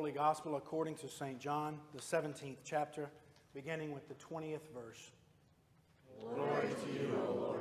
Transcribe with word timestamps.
Holy 0.00 0.12
Gospel 0.12 0.56
according 0.56 0.94
to 0.94 1.10
St. 1.10 1.38
John, 1.38 1.78
the 1.94 2.00
17th 2.00 2.56
chapter, 2.64 3.10
beginning 3.52 3.92
with 3.92 4.08
the 4.08 4.14
20th 4.14 4.66
verse. 4.74 5.10
Glory 6.18 6.68
to 6.68 6.90
you, 6.98 7.20
O 7.28 7.34
Lord. 7.34 7.60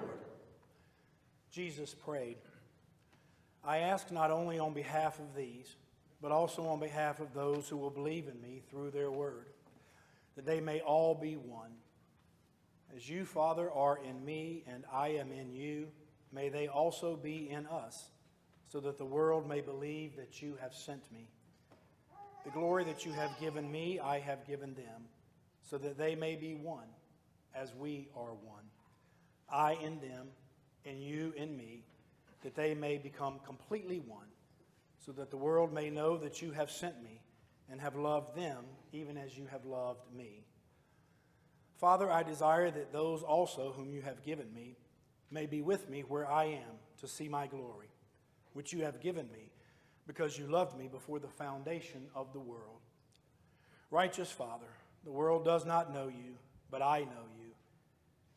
Jesus 1.51 1.93
prayed, 1.93 2.37
I 3.61 3.79
ask 3.79 4.09
not 4.09 4.31
only 4.31 4.57
on 4.57 4.73
behalf 4.73 5.19
of 5.19 5.35
these, 5.35 5.75
but 6.21 6.31
also 6.31 6.65
on 6.67 6.79
behalf 6.79 7.19
of 7.19 7.33
those 7.33 7.67
who 7.67 7.75
will 7.75 7.89
believe 7.89 8.29
in 8.29 8.41
me 8.41 8.61
through 8.71 8.91
their 8.91 9.11
word, 9.11 9.47
that 10.37 10.45
they 10.45 10.61
may 10.61 10.79
all 10.79 11.13
be 11.13 11.35
one. 11.35 11.73
As 12.95 13.09
you, 13.09 13.25
Father, 13.25 13.69
are 13.69 13.99
in 14.01 14.23
me 14.23 14.63
and 14.65 14.85
I 14.93 15.09
am 15.09 15.33
in 15.33 15.51
you, 15.51 15.89
may 16.31 16.47
they 16.47 16.69
also 16.69 17.17
be 17.17 17.49
in 17.49 17.67
us, 17.67 18.11
so 18.69 18.79
that 18.79 18.97
the 18.97 19.03
world 19.03 19.45
may 19.45 19.59
believe 19.59 20.15
that 20.15 20.41
you 20.41 20.57
have 20.61 20.73
sent 20.73 21.03
me. 21.11 21.27
The 22.45 22.51
glory 22.51 22.83
that 22.85 23.05
you 23.05 23.11
have 23.11 23.37
given 23.39 23.71
me, 23.71 23.99
I 23.99 24.19
have 24.19 24.47
given 24.47 24.73
them, 24.73 25.03
so 25.61 25.77
that 25.77 25.97
they 25.97 26.15
may 26.15 26.35
be 26.35 26.55
one, 26.55 26.87
as 27.53 27.73
we 27.75 28.07
are 28.15 28.33
one. 28.33 28.63
I 29.49 29.73
in 29.73 29.99
them, 29.99 30.27
and 30.85 31.03
you 31.03 31.33
in 31.35 31.55
me, 31.55 31.83
that 32.43 32.55
they 32.55 32.73
may 32.73 32.97
become 32.97 33.39
completely 33.45 33.99
one, 33.99 34.27
so 35.05 35.11
that 35.13 35.31
the 35.31 35.37
world 35.37 35.73
may 35.73 35.89
know 35.89 36.17
that 36.17 36.41
you 36.41 36.51
have 36.51 36.71
sent 36.71 37.03
me 37.03 37.21
and 37.69 37.79
have 37.81 37.95
loved 37.95 38.35
them 38.35 38.65
even 38.91 39.17
as 39.17 39.37
you 39.37 39.45
have 39.47 39.65
loved 39.65 40.11
me. 40.15 40.45
Father, 41.77 42.11
I 42.11 42.23
desire 42.23 42.71
that 42.71 42.91
those 42.91 43.21
also 43.21 43.71
whom 43.71 43.91
you 43.91 44.01
have 44.01 44.23
given 44.23 44.53
me 44.53 44.75
may 45.31 45.45
be 45.45 45.61
with 45.61 45.89
me 45.89 46.01
where 46.01 46.29
I 46.29 46.45
am 46.45 46.79
to 46.99 47.07
see 47.07 47.29
my 47.29 47.47
glory, 47.47 47.89
which 48.53 48.73
you 48.73 48.83
have 48.83 48.99
given 48.99 49.29
me 49.31 49.48
because 50.09 50.39
you 50.39 50.47
loved 50.47 50.75
me 50.75 50.87
before 50.87 51.19
the 51.19 51.27
foundation 51.27 52.07
of 52.15 52.33
the 52.33 52.39
world. 52.39 52.81
Righteous 53.91 54.31
Father, 54.31 54.65
the 55.05 55.11
world 55.11 55.45
does 55.45 55.67
not 55.67 55.93
know 55.93 56.07
you, 56.07 56.33
but 56.71 56.81
I 56.81 57.01
know 57.01 57.27
you, 57.37 57.51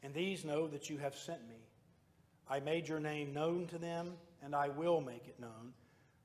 and 0.02 0.12
these 0.12 0.44
know 0.44 0.66
that 0.68 0.90
you 0.90 0.98
have 0.98 1.16
sent 1.16 1.40
me. 1.48 1.56
I 2.46 2.60
made 2.60 2.86
your 2.86 3.00
name 3.00 3.32
known 3.32 3.68
to 3.68 3.78
them, 3.78 4.12
and 4.44 4.54
I 4.54 4.68
will 4.68 5.00
make 5.00 5.26
it 5.26 5.40
known, 5.40 5.72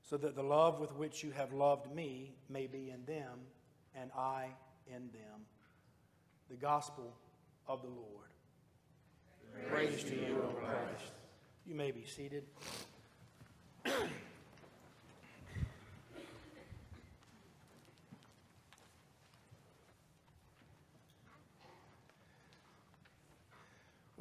so 0.02 0.18
that 0.18 0.36
the 0.36 0.42
love 0.42 0.80
with 0.80 0.92
which 0.92 1.24
you 1.24 1.30
have 1.30 1.54
loved 1.54 1.94
me 1.94 2.34
may 2.50 2.66
be 2.66 2.90
in 2.90 3.06
them, 3.06 3.38
and 3.94 4.10
I 4.14 4.48
in 4.86 5.08
them. 5.12 5.46
The 6.50 6.56
Gospel 6.56 7.16
of 7.66 7.80
the 7.80 7.88
Lord. 7.88 8.28
Praise, 9.70 10.02
Praise 10.02 10.04
to 10.04 10.14
you, 10.14 10.44
O 10.46 10.52
Christ. 10.52 11.12
You 11.66 11.74
may 11.74 11.90
be 11.90 12.04
seated. 12.04 12.44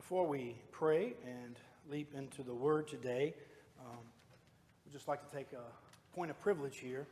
Before 0.08 0.26
we 0.26 0.56
pray 0.72 1.16
and 1.26 1.60
leap 1.92 2.14
into 2.16 2.42
the 2.42 2.54
Word 2.54 2.88
today, 2.88 3.34
um, 3.78 3.98
we'd 4.86 4.94
just 4.94 5.10
like 5.10 5.30
to 5.30 5.36
take 5.36 5.52
a 5.52 6.16
point 6.16 6.32
of 6.32 6.40
privilege 6.40 6.78
here. 6.78 7.06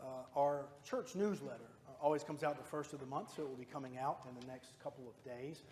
Uh, 0.00 0.04
our 0.36 0.66
church 0.88 1.16
newsletter 1.16 1.66
uh, 1.88 2.00
always 2.00 2.22
comes 2.22 2.44
out 2.44 2.56
the 2.56 2.62
first 2.62 2.92
of 2.92 3.00
the 3.00 3.06
month, 3.06 3.34
so 3.34 3.42
it 3.42 3.48
will 3.48 3.56
be 3.56 3.64
coming 3.64 3.98
out 3.98 4.20
in 4.28 4.38
the 4.40 4.46
next 4.46 4.74
couple 4.80 5.02
of 5.08 5.24
days. 5.24 5.62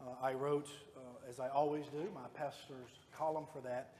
Uh, 0.00 0.10
I 0.24 0.34
wrote, 0.34 0.68
uh, 0.96 1.28
as 1.28 1.40
I 1.40 1.48
always 1.48 1.86
do, 1.86 2.06
my 2.14 2.28
pastor's 2.34 3.00
column 3.12 3.46
for 3.52 3.60
that. 3.62 3.94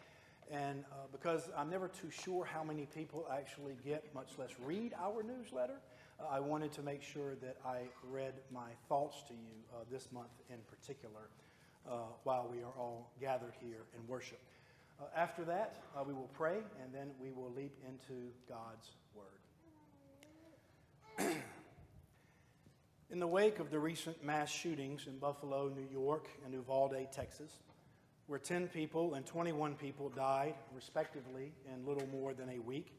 And 0.49 0.85
uh, 0.93 1.07
because 1.11 1.51
I'm 1.59 1.71
never 1.71 1.89
too 1.89 2.13
sure 2.13 2.45
how 2.45 2.63
many 2.63 2.87
people 2.87 3.27
actually 3.37 3.75
get, 3.85 4.15
much 4.15 4.29
less 4.39 4.51
read 4.65 4.95
our 5.03 5.25
newsletter, 5.25 5.81
uh, 6.21 6.27
I 6.31 6.39
wanted 6.39 6.71
to 6.75 6.83
make 6.83 7.03
sure 7.03 7.35
that 7.43 7.57
I 7.67 7.79
read 8.09 8.35
my 8.53 8.71
thoughts 8.89 9.25
to 9.27 9.35
you 9.35 9.65
this 9.91 10.07
month 10.13 10.31
in 10.51 10.59
particular 10.71 11.23
uh, 11.89 11.95
while 12.25 12.49
we 12.51 12.63
are 12.63 12.73
all 12.79 13.11
gathered 13.21 13.55
here 13.61 13.85
in 13.97 14.07
worship. 14.07 14.41
Uh, 15.01 15.05
after 15.17 15.45
that, 15.45 15.77
uh, 15.97 16.03
we 16.07 16.15
will 16.15 16.31
pray 16.33 16.59
and 16.83 16.93
then 16.93 17.11
we 17.21 17.31
will 17.33 17.53
leap 17.57 17.77
into 17.89 18.31
God's 18.49 18.91
Word. 19.15 19.27
in 23.11 23.19
the 23.19 23.27
wake 23.27 23.59
of 23.59 23.71
the 23.71 23.79
recent 23.79 24.25
mass 24.25 24.51
shootings 24.51 25.07
in 25.07 25.19
Buffalo, 25.19 25.69
New 25.69 25.89
York, 25.93 26.29
and 26.45 26.55
Uvalde, 26.55 27.09
Texas, 27.13 27.59
where 28.27 28.39
10 28.39 28.69
people 28.69 29.15
and 29.15 29.27
21 29.27 29.75
people 29.75 30.09
died, 30.09 30.55
respectively, 30.75 31.53
in 31.73 31.87
little 31.87 32.07
more 32.09 32.33
than 32.33 32.49
a 32.51 32.59
week, 32.61 32.93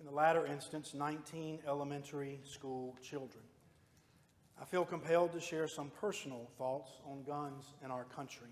in 0.00 0.06
the 0.06 0.12
latter 0.12 0.46
instance, 0.46 0.94
19 0.94 1.58
elementary 1.66 2.40
school 2.44 2.96
children. 3.02 3.44
I 4.60 4.66
feel 4.66 4.84
compelled 4.84 5.32
to 5.32 5.40
share 5.40 5.66
some 5.66 5.90
personal 6.00 6.50
thoughts 6.58 6.90
on 7.06 7.22
guns 7.22 7.64
in 7.82 7.90
our 7.90 8.04
country. 8.04 8.50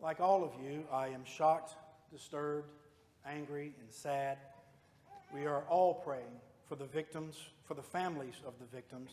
Like 0.00 0.18
all 0.18 0.42
of 0.42 0.52
you, 0.64 0.84
I 0.90 1.08
am 1.08 1.24
shocked, 1.26 1.74
disturbed, 2.10 2.70
angry, 3.26 3.74
and 3.80 3.92
sad. 3.92 4.38
We 5.34 5.44
are 5.44 5.64
all 5.68 5.92
praying 5.92 6.40
for 6.66 6.76
the 6.76 6.86
victims, 6.86 7.36
for 7.64 7.74
the 7.74 7.82
families 7.82 8.36
of 8.46 8.54
the 8.58 8.64
victims, 8.64 9.10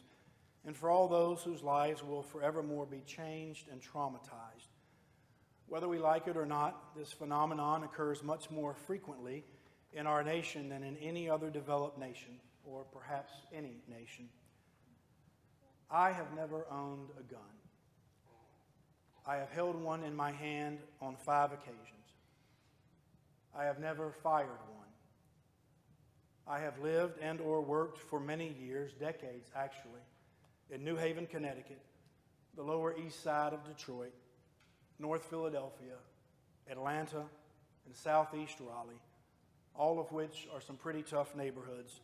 and 0.66 0.78
for 0.78 0.90
all 0.90 1.10
those 1.10 1.44
whose 1.44 1.62
lives 1.62 2.02
will 2.02 2.24
forevermore 2.24 2.86
be 2.86 3.02
changed 3.06 3.68
and 3.70 3.82
traumatized. 3.82 4.70
Whether 5.68 5.90
we 5.90 5.98
like 5.98 6.28
it 6.28 6.38
or 6.38 6.46
not, 6.46 6.96
this 6.96 7.12
phenomenon 7.12 7.84
occurs 7.84 8.24
much 8.24 8.50
more 8.50 8.74
frequently 8.74 9.44
in 9.92 10.08
our 10.08 10.24
nation 10.24 10.70
than 10.70 10.84
in 10.84 10.96
any 10.98 11.30
other 11.30 11.50
developed 11.50 12.00
nation, 12.00 12.40
or 12.64 12.86
perhaps 12.94 13.34
any 13.54 13.82
nation. 13.90 14.30
I 15.90 16.12
have 16.12 16.34
never 16.36 16.66
owned 16.72 17.10
a 17.20 17.24
gun. 17.24 17.42
I 19.26 19.38
have 19.38 19.50
held 19.50 19.82
one 19.82 20.04
in 20.04 20.16
my 20.16 20.32
hand 20.32 20.80
on 21.02 21.16
five 21.16 21.52
occasions. 21.52 21.80
I 23.58 23.66
have 23.66 23.80
never 23.80 24.12
fired 24.12 24.48
one. 24.48 24.86
I 26.48 26.60
have 26.60 26.80
lived 26.80 27.18
and 27.22 27.42
or 27.42 27.62
worked 27.62 27.98
for 27.98 28.20
many 28.20 28.56
years, 28.60 28.92
decades 28.94 29.50
actually, 29.56 30.02
in 30.70 30.84
New 30.84 30.96
Haven, 30.96 31.26
Connecticut, 31.26 31.82
the 32.56 32.64
Lower 32.64 32.96
East 32.98 33.24
Side 33.24 33.54
of 33.54 33.64
Detroit, 33.66 34.14
North 35.00 35.26
Philadelphia, 35.26 35.96
Atlanta, 36.70 37.24
and 37.86 37.96
Southeast 37.96 38.58
Raleigh, 38.60 39.02
all 39.76 40.00
of 40.00 40.12
which 40.12 40.48
are 40.54 40.62
some 40.62 40.76
pretty 40.76 41.02
tough 41.02 41.36
neighborhoods, 41.36 42.00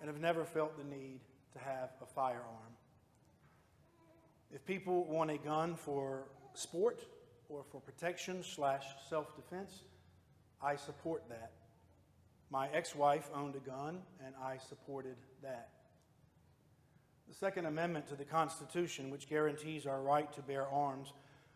and 0.00 0.08
have 0.08 0.20
never 0.20 0.44
felt 0.44 0.76
the 0.78 0.84
need 0.84 1.20
to 1.52 1.58
have 1.58 1.90
a 2.02 2.06
firearm. 2.06 2.75
If 4.52 4.64
people 4.64 5.04
want 5.04 5.30
a 5.30 5.38
gun 5.38 5.74
for 5.74 6.24
sport 6.54 7.00
or 7.48 7.64
for 7.70 7.80
protection 7.80 8.42
slash 8.42 8.84
self-defense, 9.08 9.82
I 10.62 10.76
support 10.76 11.28
that. 11.28 11.52
My 12.50 12.68
ex-wife 12.68 13.28
owned 13.34 13.56
a 13.56 13.60
gun, 13.60 14.02
and 14.24 14.34
I 14.42 14.58
supported 14.58 15.16
that. 15.42 15.70
The 17.28 17.34
Second 17.34 17.66
Amendment 17.66 18.06
to 18.08 18.14
the 18.14 18.24
Constitution, 18.24 19.10
which 19.10 19.28
guarantees 19.28 19.84
our 19.84 20.00
right 20.00 20.32
to 20.32 20.42
bear 20.42 20.68
arms, 20.68 21.12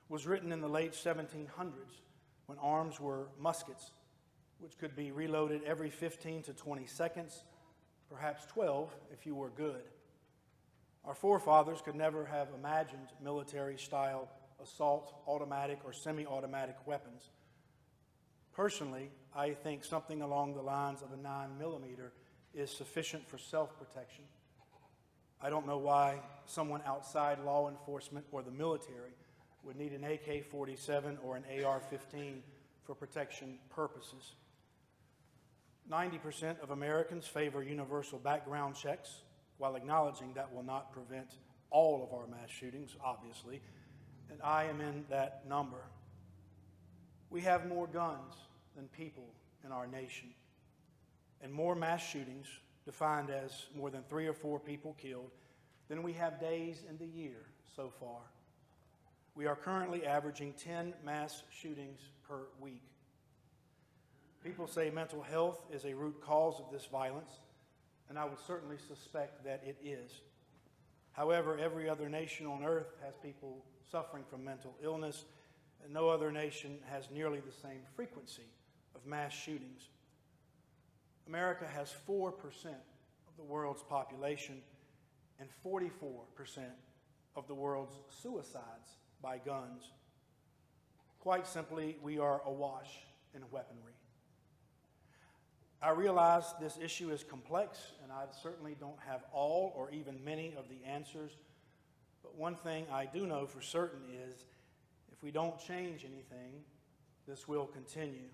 was 0.09 0.27
written 0.27 0.51
in 0.51 0.61
the 0.61 0.69
late 0.69 0.93
1700s 0.93 2.01
when 2.47 2.59
arms 2.59 2.99
were 2.99 3.29
muskets, 3.39 3.93
which 4.59 4.77
could 4.79 4.97
be 4.97 5.13
reloaded 5.13 5.63
every 5.63 5.91
15 5.91 6.43
to 6.43 6.53
20 6.53 6.87
seconds, 6.87 7.45
perhaps 8.11 8.45
12 8.47 8.93
if 9.13 9.25
you 9.25 9.37
were 9.37 9.51
good. 9.51 9.85
Our 11.05 11.15
forefathers 11.15 11.81
could 11.83 11.95
never 11.95 12.27
have 12.27 12.49
imagined 12.57 13.09
military 13.23 13.79
style 13.79 14.29
assault, 14.63 15.15
automatic, 15.27 15.79
or 15.85 15.93
semi 15.93 16.27
automatic 16.27 16.77
weapons. 16.87 17.31
Personally, 18.53 19.11
I 19.35 19.53
think 19.53 19.85
something 19.85 20.23
along 20.23 20.55
the 20.55 20.63
lines 20.63 21.03
of 21.03 21.13
a 21.13 21.17
9 21.17 21.59
millimeter 21.59 22.13
is 22.55 22.71
sufficient 22.71 23.27
for 23.29 23.39
self 23.39 23.79
protection. 23.79 24.25
I 25.41 25.49
don't 25.49 25.67
know 25.67 25.79
why 25.79 26.21
someone 26.45 26.83
outside 26.85 27.39
law 27.45 27.71
enforcement 27.71 28.27
or 28.31 28.43
the 28.43 28.51
military 28.51 29.13
would 29.63 29.77
need 29.77 29.93
an 29.93 30.05
AK 30.05 30.45
47 30.51 31.19
or 31.25 31.37
an 31.37 31.45
AR 31.65 31.81
15 31.81 32.43
for 32.85 32.95
protection 32.95 33.59
purposes. 33.71 34.35
90% 35.91 36.61
of 36.61 36.71
Americans 36.71 37.27
favor 37.27 37.63
universal 37.63 38.19
background 38.19 38.75
checks 38.75 39.23
while 39.61 39.77
acknowledging 39.77 40.33
that 40.33 40.51
will 40.53 40.63
not 40.63 40.91
prevent 40.91 41.35
all 41.69 42.03
of 42.03 42.19
our 42.19 42.27
mass 42.27 42.49
shootings, 42.49 42.97
obviously, 43.05 43.61
and 44.31 44.41
I 44.43 44.65
am 44.65 44.81
in 44.81 45.05
that 45.11 45.43
number. 45.47 45.85
We 47.29 47.43
have 47.43 47.69
more 47.69 47.87
guns 47.87 48.35
than 48.75 48.89
people 48.89 49.29
in 49.63 49.71
our 49.71 49.87
nation, 49.87 50.31
and 51.43 51.53
more 51.53 51.75
mass 51.75 52.03
shootings, 52.03 52.47
defined 52.87 53.29
as 53.29 53.67
more 53.77 53.91
than 53.91 54.03
three 54.09 54.27
or 54.27 54.33
four 54.33 54.59
people 54.59 54.97
killed, 54.99 55.31
than 55.89 56.03
we 56.03 56.15
have 56.15 56.41
days 56.41 56.83
in 56.89 56.97
the 56.97 57.07
year 57.07 57.45
so 57.77 57.93
far. 58.01 58.21
We 59.35 59.47
are 59.47 59.57
currently 59.57 60.07
averaging 60.07 60.55
10 60.55 60.95
mass 61.05 61.43
shootings 61.51 62.01
per 62.27 62.47
week. 62.61 62.83
People 64.43 64.67
say 64.67 64.89
mental 64.89 65.21
health 65.21 65.61
is 65.71 65.85
a 65.85 65.93
root 65.93 66.19
cause 66.23 66.59
of 66.61 66.73
this 66.73 66.87
violence 66.87 67.41
and 68.11 68.19
I 68.19 68.25
would 68.25 68.41
certainly 68.45 68.77
suspect 68.77 69.45
that 69.45 69.63
it 69.65 69.79
is. 69.83 70.11
However, 71.13 71.57
every 71.57 71.89
other 71.89 72.09
nation 72.09 72.45
on 72.45 72.65
earth 72.65 72.93
has 73.05 73.15
people 73.23 73.65
suffering 73.91 74.25
from 74.29 74.45
mental 74.45 74.75
illness, 74.83 75.25
and 75.85 75.95
no 75.95 76.09
other 76.09 76.33
nation 76.33 76.79
has 76.91 77.09
nearly 77.13 77.39
the 77.39 77.53
same 77.53 77.81
frequency 77.95 78.49
of 78.97 79.07
mass 79.07 79.33
shootings. 79.33 79.89
America 81.29 81.67
has 81.73 81.95
4% 82.09 82.33
of 82.35 83.37
the 83.37 83.45
world's 83.45 83.85
population 83.85 84.61
and 85.39 85.49
44% 85.65 86.01
of 87.37 87.47
the 87.47 87.55
world's 87.55 87.95
suicides 88.21 88.99
by 89.23 89.39
guns. 89.39 89.85
Quite 91.21 91.47
simply, 91.47 91.97
we 92.03 92.19
are 92.19 92.43
awash 92.45 92.91
in 93.35 93.43
weaponry. 93.53 94.00
I 95.83 95.91
realize 95.91 96.45
this 96.61 96.79
issue 96.83 97.11
is 97.11 97.25
complex, 97.25 97.79
and 98.03 98.13
I 98.13 98.25
certainly 98.43 98.77
don't 98.79 98.99
have 99.07 99.23
all 99.33 99.73
or 99.75 99.91
even 99.91 100.23
many 100.23 100.55
of 100.59 100.69
the 100.69 100.87
answers. 100.87 101.33
But 102.23 102.37
one 102.37 102.57
thing 102.57 102.85
I 102.93 103.07
do 103.07 103.27
know 103.27 103.47
for 103.47 103.63
certain 103.63 104.03
is 104.13 104.45
if 105.11 105.23
we 105.23 105.31
don't 105.31 105.59
change 105.59 106.05
anything, 106.05 106.65
this 107.27 107.49
will 107.49 107.67
continue. 107.67 108.29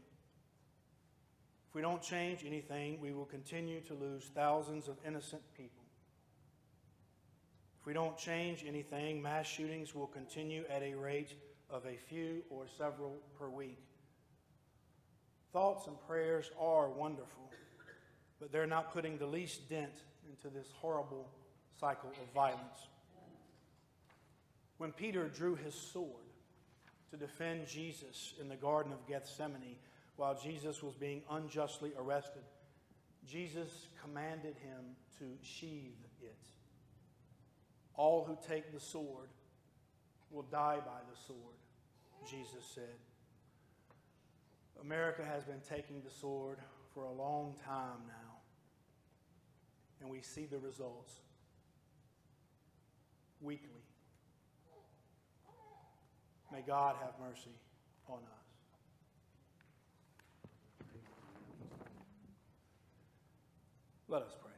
If 1.69 1.75
we 1.75 1.83
don't 1.83 2.03
change 2.03 2.45
anything, 2.45 3.01
we 3.01 3.13
will 3.13 3.25
continue 3.27 3.81
to 3.83 3.95
lose 3.95 4.31
thousands 4.35 4.89
of 4.89 4.97
innocent 5.07 5.43
people. 5.57 5.85
If 7.81 7.87
we 7.87 7.93
don't 7.93 8.19
change 8.19 8.65
anything, 8.67 9.23
mass 9.23 9.47
shootings 9.47 9.95
will 9.95 10.09
continue 10.09 10.65
at 10.69 10.83
a 10.83 10.95
rate 10.95 11.35
of 11.71 11.87
a 11.87 11.97
few 11.97 12.43
or 12.51 12.67
several 12.77 13.19
per 13.39 13.49
week. 13.49 13.79
Thoughts 15.56 15.87
and 15.87 15.97
prayers 16.06 16.50
are 16.61 16.91
wonderful, 16.91 17.50
but 18.38 18.53
they're 18.53 18.67
not 18.67 18.93
putting 18.93 19.17
the 19.17 19.25
least 19.25 19.70
dent 19.70 20.03
into 20.29 20.55
this 20.55 20.67
horrible 20.82 21.31
cycle 21.81 22.11
of 22.11 22.35
violence. 22.35 22.88
When 24.76 24.93
Peter 24.93 25.29
drew 25.29 25.55
his 25.55 25.75
sword 25.75 26.29
to 27.11 27.17
defend 27.17 27.67
Jesus 27.67 28.35
in 28.38 28.50
the 28.50 28.56
Garden 28.56 28.93
of 28.93 29.08
Gethsemane 29.08 29.76
while 30.17 30.38
Jesus 30.38 30.82
was 30.82 30.93
being 30.93 31.23
unjustly 31.31 31.93
arrested, 31.99 32.43
Jesus 33.26 33.87
commanded 34.02 34.56
him 34.56 34.85
to 35.20 35.25
sheathe 35.43 36.05
it. 36.20 36.37
All 37.94 38.26
who 38.26 38.37
take 38.47 38.75
the 38.75 38.81
sword 38.81 39.31
will 40.31 40.43
die 40.43 40.81
by 40.85 41.00
the 41.11 41.19
sword, 41.26 41.56
Jesus 42.31 42.67
said. 42.75 42.99
America 44.81 45.25
has 45.25 45.44
been 45.44 45.61
taking 45.69 46.02
the 46.02 46.11
sword 46.11 46.58
for 46.94 47.05
a 47.05 47.12
long 47.12 47.55
time 47.64 48.00
now, 48.06 48.37
and 50.00 50.11
we 50.11 50.20
see 50.20 50.46
the 50.46 50.58
results 50.58 51.20
weekly. 53.40 53.82
May 56.52 56.62
God 56.67 56.96
have 57.00 57.14
mercy 57.20 57.50
on 58.08 58.19
us. 58.19 58.46
Let 64.08 64.23
us 64.23 64.37
pray. 64.40 64.56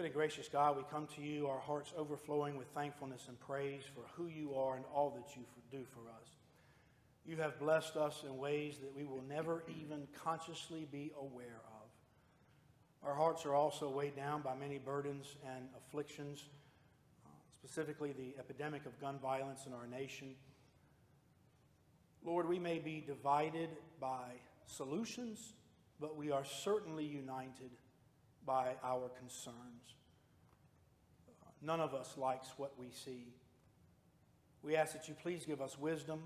Good 0.00 0.06
and 0.06 0.14
gracious 0.14 0.48
God, 0.48 0.78
we 0.78 0.82
come 0.90 1.06
to 1.14 1.20
you, 1.20 1.46
our 1.46 1.60
hearts 1.60 1.92
overflowing 1.94 2.56
with 2.56 2.68
thankfulness 2.68 3.26
and 3.28 3.38
praise 3.38 3.82
for 3.94 4.00
who 4.14 4.28
you 4.28 4.54
are 4.54 4.76
and 4.76 4.84
all 4.94 5.10
that 5.10 5.36
you 5.36 5.42
do 5.70 5.84
for 5.92 6.08
us. 6.08 6.26
You 7.26 7.36
have 7.36 7.58
blessed 7.58 7.98
us 7.98 8.24
in 8.26 8.38
ways 8.38 8.78
that 8.78 8.96
we 8.96 9.04
will 9.04 9.22
never 9.28 9.62
even 9.68 10.08
consciously 10.24 10.88
be 10.90 11.12
aware 11.20 11.60
of. 11.66 13.06
Our 13.06 13.14
hearts 13.14 13.44
are 13.44 13.54
also 13.54 13.90
weighed 13.90 14.16
down 14.16 14.40
by 14.40 14.54
many 14.54 14.78
burdens 14.78 15.36
and 15.54 15.66
afflictions, 15.76 16.46
uh, 17.26 17.28
specifically 17.62 18.14
the 18.14 18.32
epidemic 18.38 18.86
of 18.86 18.98
gun 19.02 19.18
violence 19.18 19.66
in 19.66 19.74
our 19.74 19.86
nation. 19.86 20.28
Lord, 22.24 22.48
we 22.48 22.58
may 22.58 22.78
be 22.78 23.04
divided 23.06 23.68
by 24.00 24.30
solutions, 24.64 25.52
but 26.00 26.16
we 26.16 26.30
are 26.30 26.46
certainly 26.46 27.04
united 27.04 27.70
by 28.46 28.74
our 28.82 29.10
concerns. 29.18 29.94
None 31.62 31.80
of 31.80 31.94
us 31.94 32.14
likes 32.16 32.48
what 32.56 32.72
we 32.78 32.86
see. 32.90 33.26
We 34.62 34.76
ask 34.76 34.92
that 34.92 35.08
you 35.08 35.14
please 35.22 35.44
give 35.44 35.60
us 35.60 35.78
wisdom, 35.78 36.22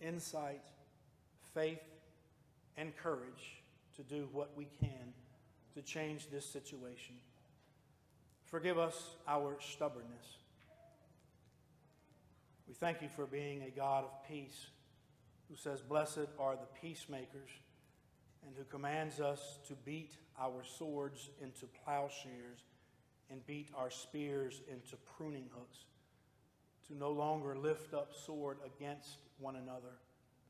insight, 0.00 0.62
faith, 1.54 1.80
and 2.76 2.96
courage 2.96 3.62
to 3.96 4.02
do 4.02 4.28
what 4.32 4.56
we 4.56 4.68
can 4.80 5.12
to 5.74 5.82
change 5.82 6.30
this 6.30 6.46
situation. 6.46 7.16
Forgive 8.46 8.78
us 8.78 9.16
our 9.26 9.56
stubbornness. 9.60 10.38
We 12.66 12.74
thank 12.74 13.02
you 13.02 13.08
for 13.08 13.26
being 13.26 13.62
a 13.62 13.70
God 13.70 14.04
of 14.04 14.28
peace 14.28 14.66
who 15.48 15.56
says, 15.56 15.80
Blessed 15.80 16.28
are 16.38 16.54
the 16.54 16.80
peacemakers, 16.80 17.50
and 18.46 18.54
who 18.56 18.64
commands 18.64 19.20
us 19.20 19.58
to 19.68 19.74
beat 19.84 20.16
our 20.40 20.62
swords 20.64 21.30
into 21.40 21.66
plowshares 21.84 22.60
and 23.30 23.44
beat 23.46 23.68
our 23.76 23.90
spears 23.90 24.62
into 24.70 24.96
pruning 25.16 25.46
hooks, 25.52 25.84
to 26.86 26.96
no 26.96 27.10
longer 27.10 27.56
lift 27.56 27.92
up 27.92 28.14
sword 28.14 28.58
against 28.64 29.18
one 29.38 29.56
another, 29.56 29.98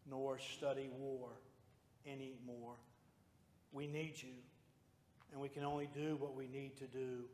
nor 0.08 0.38
study 0.38 0.88
war 0.96 1.30
anymore. 2.06 2.76
We 3.72 3.86
need 3.86 4.14
you, 4.16 4.34
and 5.32 5.40
we 5.40 5.48
can 5.48 5.64
only 5.64 5.88
do 5.92 6.16
what 6.16 6.34
we 6.34 6.46
need 6.46 6.76
to 6.78 6.86
do 6.86 7.24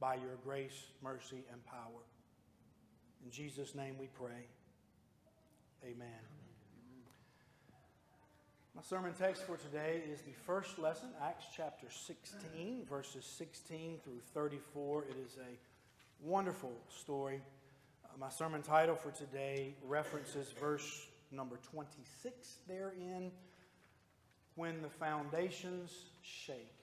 by 0.00 0.14
your 0.14 0.36
grace, 0.44 0.86
mercy, 1.02 1.44
and 1.52 1.64
power. 1.64 2.02
In 3.24 3.30
Jesus' 3.30 3.74
name 3.74 3.96
we 3.98 4.08
pray. 4.08 4.46
Amen. 5.84 6.37
My 8.78 8.84
sermon 8.84 9.12
text 9.12 9.42
for 9.42 9.56
today 9.56 10.02
is 10.08 10.20
the 10.20 10.30
first 10.46 10.78
lesson, 10.78 11.08
Acts 11.20 11.46
chapter 11.52 11.88
16, 11.90 12.86
verses 12.88 13.24
16 13.24 13.98
through 14.04 14.20
34. 14.32 15.02
It 15.10 15.16
is 15.26 15.36
a 15.36 16.24
wonderful 16.24 16.70
story. 16.88 17.40
Uh, 18.04 18.16
my 18.20 18.28
sermon 18.28 18.62
title 18.62 18.94
for 18.94 19.10
today 19.10 19.74
references 19.84 20.52
verse 20.60 21.08
number 21.32 21.56
26 21.72 22.58
therein 22.68 23.32
When 24.54 24.80
the 24.80 24.90
Foundations 24.90 25.90
Shake. 26.22 26.78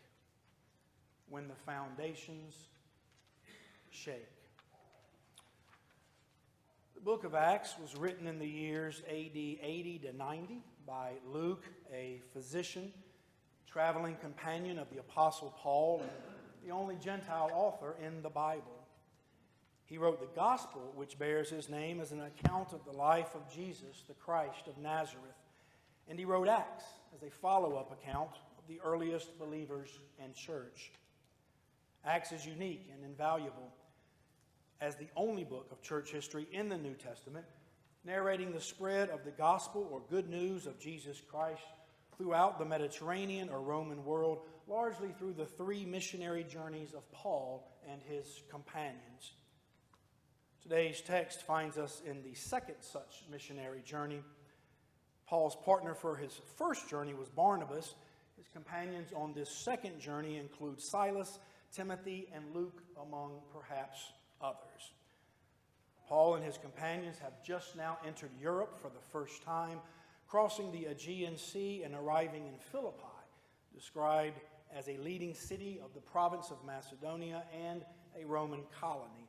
When 1.30 1.48
the 1.48 1.56
Foundations 1.66 2.56
Shake. 3.90 4.35
The 6.96 7.02
book 7.02 7.26
of 7.26 7.36
Acts 7.36 7.76
was 7.80 7.96
written 7.96 8.26
in 8.26 8.40
the 8.40 8.48
years 8.48 9.04
AD 9.08 9.36
80 9.36 10.02
to 10.06 10.18
90 10.18 10.64
by 10.88 11.12
Luke, 11.32 11.66
a 11.94 12.22
physician, 12.34 12.92
traveling 13.68 14.16
companion 14.16 14.80
of 14.80 14.90
the 14.90 15.00
Apostle 15.00 15.54
Paul, 15.58 16.02
and 16.02 16.10
the 16.66 16.72
only 16.72 16.96
Gentile 16.96 17.52
author 17.54 17.96
in 18.04 18.24
the 18.24 18.30
Bible. 18.30 18.88
He 19.84 19.98
wrote 19.98 20.20
the 20.20 20.40
Gospel, 20.40 20.94
which 20.96 21.20
bears 21.20 21.50
his 21.50 21.70
name, 21.70 22.00
as 22.00 22.12
an 22.12 22.22
account 22.22 22.74
of 22.74 22.84
the 22.86 22.98
life 22.98 23.36
of 23.36 23.54
Jesus, 23.54 24.04
the 24.08 24.16
Christ 24.16 24.68
of 24.68 24.78
Nazareth. 24.78 25.26
And 26.08 26.18
he 26.18 26.26
wrote 26.26 26.48
Acts 26.48 26.86
as 27.14 27.22
a 27.24 27.30
follow 27.30 27.76
up 27.76 27.92
account 27.92 28.32
of 28.58 28.68
the 28.68 28.80
earliest 28.84 29.38
believers 29.38 30.00
and 30.24 30.34
church. 30.34 30.92
Acts 32.06 32.32
is 32.32 32.46
unique 32.46 32.90
and 32.94 33.04
invaluable 33.04 33.74
as 34.86 34.96
the 34.96 35.08
only 35.16 35.44
book 35.44 35.68
of 35.72 35.82
church 35.82 36.12
history 36.12 36.48
in 36.52 36.70
the 36.70 36.78
New 36.78 36.94
Testament 36.94 37.46
narrating 38.06 38.52
the 38.52 38.62
spread 38.62 39.10
of 39.10 39.26
the 39.26 39.32
gospel 39.32 39.90
or 39.92 40.00
good 40.12 40.30
news 40.30 40.68
of 40.68 40.80
Jesus 40.80 41.20
Christ 41.28 41.64
throughout 42.20 42.60
the 42.60 42.66
Mediterranean 42.66 43.50
or 43.50 43.62
Roman 43.62 44.06
world, 44.06 44.42
largely 44.68 45.10
through 45.18 45.34
the 45.34 45.48
three 45.48 45.86
missionary 45.86 46.44
journeys 46.44 46.94
of 46.94 47.12
Paul 47.12 47.68
and 47.92 48.00
his 48.04 48.44
companions. 48.52 49.34
Today's 50.62 51.02
text 51.02 51.42
finds 51.42 51.80
us 51.80 52.04
in 52.06 52.22
the 52.22 52.36
second 52.36 52.76
such 52.82 53.24
missionary 53.32 53.82
journey. 53.84 54.22
Paul's 55.28 55.58
partner 55.66 55.96
for 55.96 56.16
his 56.16 56.40
first 56.58 56.88
journey 56.88 57.16
was 57.16 57.28
Barnabas. 57.30 57.96
His 58.38 58.48
companions 58.54 59.10
on 59.16 59.34
this 59.34 59.50
second 59.50 60.00
journey 60.00 60.38
include 60.38 60.80
Silas, 60.80 61.40
Timothy, 61.72 62.28
and 62.36 62.44
Luke, 62.54 62.84
among 63.02 63.40
perhaps 63.52 64.12
others. 64.46 64.94
Paul 66.08 66.36
and 66.36 66.44
his 66.44 66.58
companions 66.58 67.18
have 67.20 67.44
just 67.44 67.76
now 67.76 67.98
entered 68.06 68.30
Europe 68.40 68.80
for 68.80 68.90
the 68.90 69.02
first 69.12 69.42
time, 69.44 69.80
crossing 70.28 70.72
the 70.72 70.86
Aegean 70.86 71.38
Sea 71.38 71.84
and 71.84 71.96
arriving 71.96 72.46
in 72.46 72.60
Philippi, 72.72 73.04
described 73.74 74.40
as 74.76 74.88
a 74.88 74.98
leading 74.98 75.34
city 75.34 75.80
of 75.84 75.94
the 75.94 76.02
province 76.02 76.52
of 76.52 76.58
Macedonia 76.66 77.44
and 77.54 77.84
a 78.20 78.26
Roman 78.26 78.62
colony. 78.80 79.28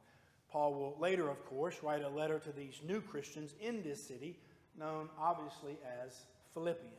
Paul 0.50 0.75
will 0.75 0.96
later, 1.00 1.28
of 1.28 1.44
course, 1.46 1.76
write 1.82 2.02
a 2.02 2.08
letter 2.08 2.38
to 2.38 2.52
these 2.52 2.80
new 2.87 3.00
Christians 3.00 3.54
in 3.61 3.82
this 3.82 4.02
city, 4.02 4.38
known 4.78 5.08
obviously 5.18 5.78
as 6.04 6.26
Philippians. 6.52 6.96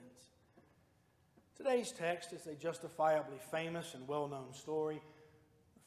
Today's 1.56 1.92
text 1.92 2.34
is 2.34 2.46
a 2.48 2.54
justifiably 2.54 3.38
famous 3.52 3.96
and 3.96 4.08
well 4.08 4.28
known 4.28 4.54
story. 4.54 5.02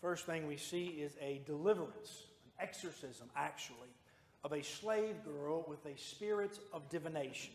First 0.01 0.27
thing 0.27 0.47
we 0.47 0.57
see 0.57 0.87
is 0.87 1.13
a 1.21 1.43
deliverance, 1.47 2.25
an 2.45 2.65
exorcism, 2.65 3.29
actually, 3.37 3.89
of 4.43 4.53
a 4.53 4.63
slave 4.63 5.17
girl 5.25 5.65
with 5.69 5.85
a 5.85 5.99
spirit 5.99 6.59
of 6.73 6.89
divination. 6.89 7.53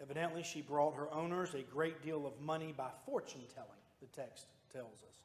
Evidently, 0.00 0.42
she 0.42 0.60
brought 0.60 0.94
her 0.94 1.12
owners 1.12 1.54
a 1.54 1.62
great 1.62 2.02
deal 2.02 2.26
of 2.26 2.38
money 2.40 2.74
by 2.76 2.88
fortune 3.06 3.42
telling, 3.54 3.70
the 4.00 4.08
text 4.08 4.46
tells 4.72 5.02
us. 5.08 5.22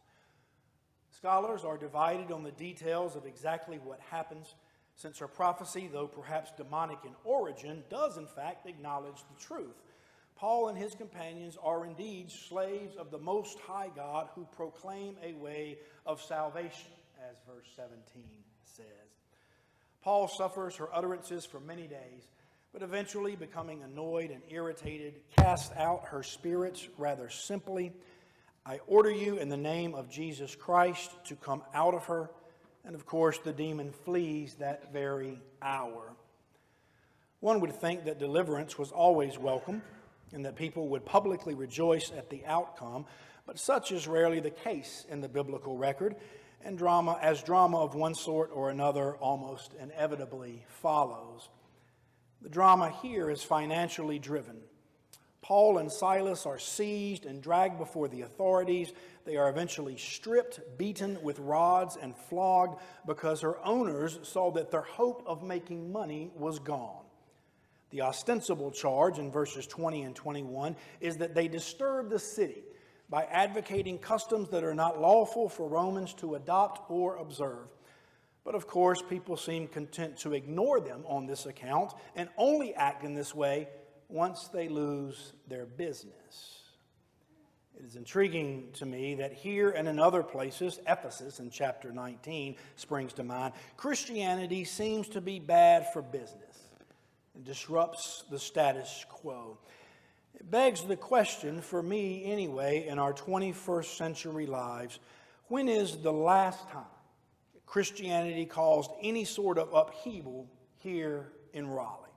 Scholars 1.10 1.64
are 1.64 1.78
divided 1.78 2.32
on 2.32 2.44
the 2.44 2.52
details 2.52 3.16
of 3.16 3.26
exactly 3.26 3.80
what 3.84 4.00
happens, 4.12 4.54
since 4.96 5.20
her 5.20 5.28
prophecy, 5.28 5.90
though 5.92 6.08
perhaps 6.08 6.52
demonic 6.56 7.00
in 7.06 7.14
origin, 7.24 7.84
does 7.90 8.18
in 8.18 8.28
fact 8.28 8.66
acknowledge 8.66 9.24
the 9.30 9.44
truth. 9.44 9.76
Paul 10.38 10.68
and 10.68 10.78
his 10.78 10.94
companions 10.94 11.58
are 11.64 11.84
indeed 11.84 12.30
slaves 12.30 12.96
of 12.96 13.10
the 13.10 13.18
Most 13.18 13.58
High 13.60 13.90
God 13.96 14.30
who 14.36 14.48
proclaim 14.56 15.16
a 15.24 15.34
way 15.34 15.80
of 16.06 16.22
salvation, 16.22 16.92
as 17.28 17.36
verse 17.48 17.66
17 17.76 17.98
says. 18.64 18.86
Paul 20.04 20.28
suffers 20.28 20.76
her 20.76 20.94
utterances 20.96 21.44
for 21.44 21.60
many 21.60 21.88
days, 21.88 22.28
but 22.72 22.84
eventually, 22.84 23.36
becoming 23.36 23.82
annoyed 23.82 24.30
and 24.30 24.44
irritated, 24.50 25.16
casts 25.36 25.72
out 25.76 26.06
her 26.10 26.22
spirits 26.22 26.88
rather 27.00 27.30
simply. 27.30 27.92
I 28.64 28.80
order 28.86 29.10
you 29.10 29.38
in 29.38 29.50
the 29.50 29.58
name 29.58 29.96
of 29.96 30.08
Jesus 30.08 30.54
Christ 30.54 31.10
to 31.26 31.36
come 31.36 31.64
out 31.74 31.96
of 31.96 32.06
her. 32.06 32.30
And 32.86 32.94
of 32.94 33.08
course, 33.08 33.40
the 33.40 33.54
demon 33.54 33.92
flees 34.06 34.54
that 34.60 34.94
very 34.94 35.42
hour. 35.64 36.14
One 37.40 37.60
would 37.62 37.74
think 37.74 38.06
that 38.06 38.20
deliverance 38.20 38.78
was 38.78 38.92
always 38.92 39.40
welcome 39.40 39.82
and 40.34 40.46
that 40.46 40.56
people 40.56 40.90
would 40.90 41.06
publicly 41.06 41.54
rejoice 41.54 42.12
at 42.12 42.30
the 42.30 42.46
outcome, 42.46 43.06
but 43.46 43.60
such 43.60 43.92
is 43.92 44.08
rarely 44.08 44.40
the 44.40 44.52
case 44.52 45.06
in 45.10 45.22
the 45.22 45.30
biblical 45.30 45.78
record, 45.78 46.16
and 46.64 46.78
drama, 46.78 47.18
as 47.22 47.42
drama 47.44 47.80
of 47.80 47.96
one 47.96 48.16
sort 48.16 48.50
or 48.54 48.70
another 48.70 49.16
almost 49.18 49.74
inevitably 49.80 50.66
follows. 50.68 51.50
The 52.42 52.50
drama 52.50 52.90
here 53.02 53.30
is 53.30 53.44
financially 53.44 54.20
driven. 54.20 54.58
Paul 55.42 55.78
and 55.78 55.90
Silas 55.90 56.46
are 56.46 56.60
seized 56.60 57.26
and 57.26 57.42
dragged 57.42 57.78
before 57.78 58.10
the 58.10 58.24
authorities. 58.24 58.92
They 59.24 59.38
are 59.38 59.50
eventually 59.50 59.96
stripped, 59.96 60.60
beaten 60.78 61.18
with 61.24 61.40
rods, 61.40 61.96
and 61.96 62.16
flogged 62.16 62.82
because 63.06 63.42
her 63.42 63.58
owners 63.66 64.20
saw 64.24 64.52
that 64.52 64.72
their 64.72 64.82
hope 64.82 65.24
of 65.26 65.44
making 65.44 65.92
money 65.92 66.32
was 66.36 66.60
gone. 66.60 67.07
The 67.90 68.02
ostensible 68.02 68.72
charge 68.72 69.18
in 69.18 69.32
verses 69.32 69.66
20 69.66 70.04
and 70.04 70.16
21 70.16 70.76
is 71.00 71.18
that 71.18 71.34
they 71.34 71.48
disturb 71.48 72.10
the 72.10 72.20
city 72.20 72.64
by 73.10 73.24
advocating 73.24 73.98
customs 73.98 74.50
that 74.50 74.64
are 74.64 74.76
not 74.76 75.00
lawful 75.00 75.48
for 75.48 75.70
Romans 75.70 76.14
to 76.16 76.36
adopt 76.36 76.92
or 76.92 77.16
observe. 77.16 77.68
But 78.44 78.56
of 78.56 78.68
course, 78.68 79.02
people 79.02 79.38
seem 79.38 79.68
content 79.68 80.18
to 80.20 80.34
ignore 80.34 80.80
them 80.80 81.04
on 81.06 81.26
this 81.26 81.46
account 81.46 81.94
and 82.16 82.30
only 82.38 82.74
act 82.76 83.04
in 83.04 83.14
this 83.14 83.34
way 83.34 83.70
once 84.10 84.48
they 84.50 84.68
lose 84.68 85.34
their 85.48 85.66
business. 85.66 86.62
It 87.80 87.86
is 87.86 87.96
intriguing 87.96 88.70
to 88.74 88.86
me 88.86 89.16
that 89.16 89.34
here 89.34 89.70
and 89.70 89.88
in 89.88 90.00
other 90.00 90.24
places, 90.24 90.80
Ephesus 90.88 91.40
in 91.40 91.50
chapter 91.50 91.92
19 91.92 92.56
springs 92.76 93.14
to 93.14 93.24
mind, 93.24 93.54
Christianity 93.78 94.64
seems 94.64 95.08
to 95.10 95.22
be 95.22 95.40
bad 95.40 95.94
for 95.94 96.02
business 96.02 96.67
and 97.38 97.46
disrupts 97.46 98.24
the 98.32 98.40
status 98.40 99.06
quo. 99.10 99.60
It 100.34 100.50
begs 100.50 100.84
the 100.84 100.96
question, 100.96 101.62
for 101.62 101.84
me 101.84 102.26
anyway, 102.26 102.88
in 102.88 102.98
our 102.98 103.14
21st 103.14 103.96
century 103.96 104.48
lives 104.48 105.00
when 105.50 105.70
is 105.70 105.98
the 105.98 106.12
last 106.12 106.68
time 106.70 106.84
Christianity 107.66 108.46
caused 108.46 108.92
any 109.02 109.24
sort 109.24 109.58
of 109.58 109.74
upheaval 109.74 110.48
here 110.80 111.32
in 111.54 111.70
Raleigh? 111.70 112.10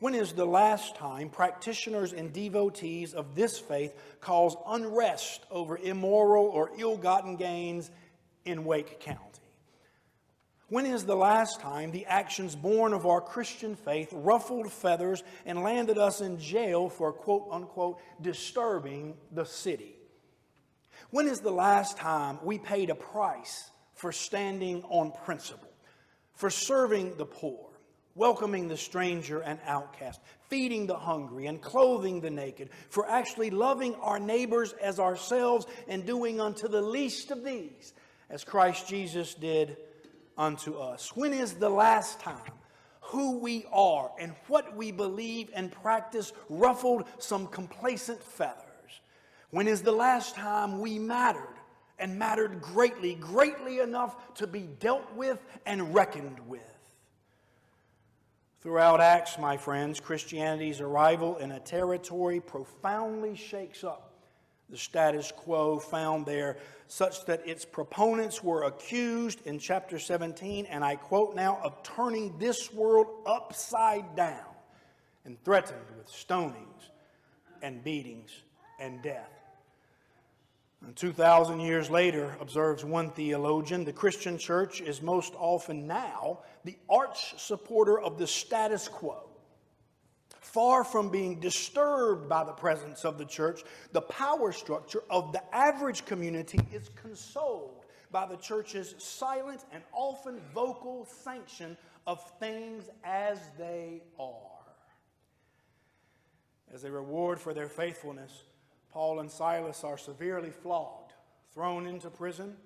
When 0.00 0.14
is 0.14 0.32
the 0.32 0.44
last 0.44 0.96
time 0.96 1.30
practitioners 1.30 2.12
and 2.12 2.32
devotees 2.32 3.14
of 3.14 3.34
this 3.34 3.58
faith 3.58 3.94
caused 4.20 4.58
unrest 4.66 5.46
over 5.50 5.78
immoral 5.78 6.46
or 6.46 6.72
ill 6.76 6.96
gotten 6.96 7.36
gains 7.36 7.90
in 8.44 8.64
Wake 8.64 9.00
County? 9.00 9.41
When 10.72 10.86
is 10.86 11.04
the 11.04 11.14
last 11.14 11.60
time 11.60 11.90
the 11.90 12.06
actions 12.06 12.56
born 12.56 12.94
of 12.94 13.04
our 13.04 13.20
Christian 13.20 13.76
faith 13.76 14.08
ruffled 14.10 14.72
feathers 14.72 15.22
and 15.44 15.62
landed 15.62 15.98
us 15.98 16.22
in 16.22 16.38
jail 16.38 16.88
for 16.88 17.12
quote 17.12 17.46
unquote 17.50 18.00
disturbing 18.22 19.18
the 19.32 19.44
city? 19.44 19.96
When 21.10 21.28
is 21.28 21.40
the 21.40 21.50
last 21.50 21.98
time 21.98 22.38
we 22.42 22.56
paid 22.56 22.88
a 22.88 22.94
price 22.94 23.70
for 23.92 24.12
standing 24.12 24.82
on 24.84 25.12
principle, 25.26 25.68
for 26.32 26.48
serving 26.48 27.18
the 27.18 27.26
poor, 27.26 27.68
welcoming 28.14 28.66
the 28.66 28.78
stranger 28.78 29.40
and 29.40 29.60
outcast, 29.66 30.22
feeding 30.48 30.86
the 30.86 30.96
hungry 30.96 31.48
and 31.48 31.60
clothing 31.60 32.22
the 32.22 32.30
naked, 32.30 32.70
for 32.88 33.06
actually 33.10 33.50
loving 33.50 33.94
our 33.96 34.18
neighbors 34.18 34.72
as 34.80 34.98
ourselves 34.98 35.66
and 35.86 36.06
doing 36.06 36.40
unto 36.40 36.66
the 36.66 36.80
least 36.80 37.30
of 37.30 37.44
these 37.44 37.92
as 38.30 38.42
Christ 38.42 38.88
Jesus 38.88 39.34
did 39.34 39.76
unto 40.36 40.78
us. 40.78 41.14
When 41.16 41.32
is 41.32 41.54
the 41.54 41.68
last 41.68 42.20
time 42.20 42.52
who 43.00 43.38
we 43.38 43.66
are 43.72 44.10
and 44.18 44.34
what 44.48 44.76
we 44.76 44.92
believe 44.92 45.50
and 45.54 45.70
practice 45.70 46.32
ruffled 46.48 47.04
some 47.18 47.46
complacent 47.46 48.22
feathers? 48.22 49.00
When 49.50 49.68
is 49.68 49.82
the 49.82 49.92
last 49.92 50.34
time 50.34 50.80
we 50.80 50.98
mattered 50.98 51.56
and 51.98 52.18
mattered 52.18 52.60
greatly, 52.60 53.14
greatly 53.14 53.80
enough 53.80 54.34
to 54.34 54.46
be 54.46 54.68
dealt 54.80 55.12
with 55.14 55.38
and 55.66 55.94
reckoned 55.94 56.40
with? 56.48 56.60
Throughout 58.60 59.00
Acts, 59.00 59.38
my 59.38 59.56
friends, 59.56 59.98
Christianity's 59.98 60.80
arrival 60.80 61.36
in 61.38 61.52
a 61.52 61.60
territory 61.60 62.40
profoundly 62.40 63.34
shakes 63.34 63.82
up 63.82 64.11
the 64.70 64.76
status 64.76 65.32
quo 65.32 65.78
found 65.78 66.26
there, 66.26 66.56
such 66.88 67.24
that 67.26 67.46
its 67.46 67.64
proponents 67.64 68.42
were 68.42 68.64
accused 68.64 69.46
in 69.46 69.58
chapter 69.58 69.98
17, 69.98 70.66
and 70.66 70.84
I 70.84 70.96
quote 70.96 71.34
now, 71.34 71.58
of 71.62 71.82
turning 71.82 72.38
this 72.38 72.72
world 72.72 73.06
upside 73.26 74.16
down 74.16 74.44
and 75.24 75.42
threatened 75.44 75.84
with 75.96 76.08
stonings 76.08 76.90
and 77.62 77.82
beatings 77.82 78.30
and 78.80 79.02
death. 79.02 79.30
And 80.84 80.96
2,000 80.96 81.60
years 81.60 81.90
later, 81.90 82.36
observes 82.40 82.84
one 82.84 83.10
theologian, 83.10 83.84
the 83.84 83.92
Christian 83.92 84.36
church 84.36 84.80
is 84.80 85.00
most 85.00 85.32
often 85.38 85.86
now 85.86 86.40
the 86.64 86.76
arch 86.90 87.40
supporter 87.40 88.00
of 88.00 88.18
the 88.18 88.26
status 88.26 88.88
quo 88.88 89.31
far 90.52 90.84
from 90.84 91.08
being 91.08 91.40
disturbed 91.40 92.28
by 92.28 92.44
the 92.44 92.52
presence 92.52 93.04
of 93.04 93.16
the 93.16 93.24
church, 93.24 93.62
the 93.92 94.02
power 94.02 94.52
structure 94.52 95.02
of 95.08 95.32
the 95.32 95.42
average 95.54 96.04
community 96.04 96.60
is 96.72 96.90
consoled 96.90 97.86
by 98.10 98.26
the 98.26 98.36
church's 98.36 98.94
silent 98.98 99.64
and 99.72 99.82
often 99.92 100.38
vocal 100.54 101.06
sanction 101.06 101.76
of 102.06 102.22
things 102.38 102.90
as 103.02 103.38
they 103.58 104.02
are. 104.18 104.38
As 106.72 106.84
a 106.84 106.90
reward 106.90 107.40
for 107.40 107.54
their 107.54 107.68
faithfulness, 107.68 108.44
Paul 108.92 109.20
and 109.20 109.30
Silas 109.30 109.84
are 109.84 109.96
severely 109.96 110.50
flogged, 110.50 111.12
thrown 111.54 111.86
into 111.86 112.10
prison, 112.10 112.56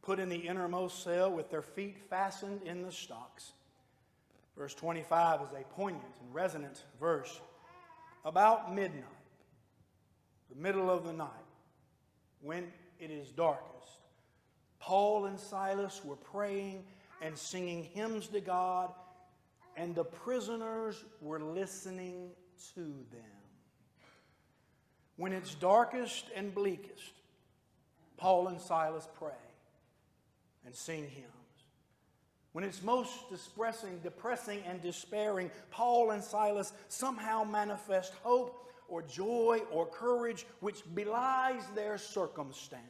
put 0.00 0.18
in 0.18 0.30
the 0.30 0.36
innermost 0.36 1.02
cell 1.02 1.30
with 1.30 1.50
their 1.50 1.62
feet 1.62 1.98
fastened 2.08 2.62
in 2.62 2.82
the 2.82 2.92
stocks 2.92 3.52
Verse 4.56 4.74
25 4.74 5.42
is 5.42 5.48
a 5.52 5.64
poignant 5.74 6.14
and 6.20 6.34
resonant 6.34 6.84
verse. 7.00 7.40
About 8.24 8.74
midnight, 8.74 9.04
the 10.48 10.60
middle 10.60 10.90
of 10.90 11.04
the 11.04 11.12
night, 11.12 11.28
when 12.40 12.72
it 13.00 13.10
is 13.10 13.30
darkest, 13.30 14.00
Paul 14.78 15.26
and 15.26 15.38
Silas 15.38 16.02
were 16.04 16.16
praying 16.16 16.84
and 17.20 17.36
singing 17.36 17.84
hymns 17.84 18.28
to 18.28 18.40
God, 18.40 18.92
and 19.76 19.94
the 19.94 20.04
prisoners 20.04 21.04
were 21.20 21.40
listening 21.40 22.30
to 22.74 22.80
them. 22.80 23.44
When 25.16 25.32
it's 25.32 25.54
darkest 25.54 26.26
and 26.34 26.54
bleakest, 26.54 27.12
Paul 28.16 28.48
and 28.48 28.60
Silas 28.60 29.08
pray 29.18 29.30
and 30.64 30.74
sing 30.74 31.08
hymns. 31.08 31.43
When 32.54 32.62
it's 32.62 32.84
most 32.84 33.10
depressing, 33.30 33.98
depressing 34.04 34.62
and 34.64 34.80
despairing, 34.80 35.50
Paul 35.72 36.12
and 36.12 36.22
Silas 36.22 36.72
somehow 36.88 37.42
manifest 37.42 38.12
hope 38.22 38.70
or 38.86 39.02
joy 39.02 39.62
or 39.72 39.86
courage 39.86 40.46
which 40.60 40.84
belies 40.94 41.64
their 41.74 41.98
circumstances. 41.98 42.84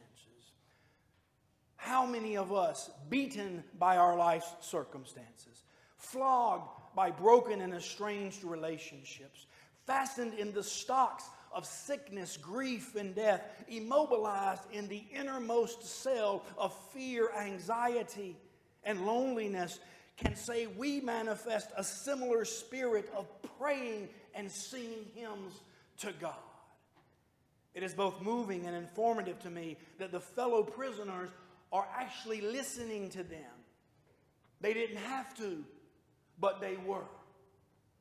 How 1.77 2.05
many 2.05 2.37
of 2.37 2.53
us, 2.53 2.91
beaten 3.09 3.63
by 3.79 3.97
our 3.97 4.15
life's 4.15 4.53
circumstances, 4.61 5.63
flogged 5.97 6.69
by 6.95 7.09
broken 7.09 7.61
and 7.61 7.73
estranged 7.73 8.43
relationships, 8.43 9.47
fastened 9.87 10.35
in 10.35 10.53
the 10.53 10.61
stocks 10.61 11.23
of 11.51 11.65
sickness, 11.65 12.37
grief, 12.37 12.95
and 12.95 13.15
death, 13.15 13.41
immobilized 13.67 14.61
in 14.71 14.87
the 14.87 15.03
innermost 15.11 15.83
cell 15.83 16.43
of 16.55 16.71
fear, 16.93 17.31
anxiety, 17.35 18.37
and 18.85 19.05
loneliness, 19.05 19.79
can 20.17 20.35
say 20.35 20.67
we 20.67 21.01
manifest 21.01 21.69
a 21.75 21.83
similar 21.83 22.45
spirit 22.45 23.11
of 23.15 23.27
praying 23.59 24.07
and 24.33 24.51
singing 24.51 25.05
hymns 25.13 25.53
to 25.99 26.13
God. 26.19 26.33
It 27.73 27.83
is 27.83 27.93
both 27.93 28.21
moving 28.21 28.65
and 28.65 28.75
informative 28.75 29.39
to 29.39 29.49
me 29.49 29.77
that 29.99 30.11
the 30.11 30.21
fellow 30.21 30.63
prisoners 30.63 31.29
are 31.73 31.85
actually 31.97 32.39
listening 32.39 33.09
to 33.09 33.23
them. 33.23 33.51
They 34.61 34.73
didn't 34.73 34.97
have 34.97 35.35
to, 35.37 35.63
but 36.39 36.61
they 36.61 36.77
were. 36.85 37.03